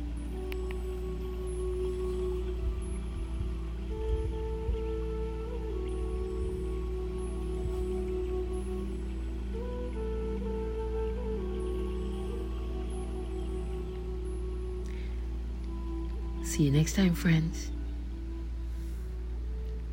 See 16.54 16.62
you 16.62 16.70
next 16.70 16.94
time, 16.94 17.16
friends. 17.16 17.72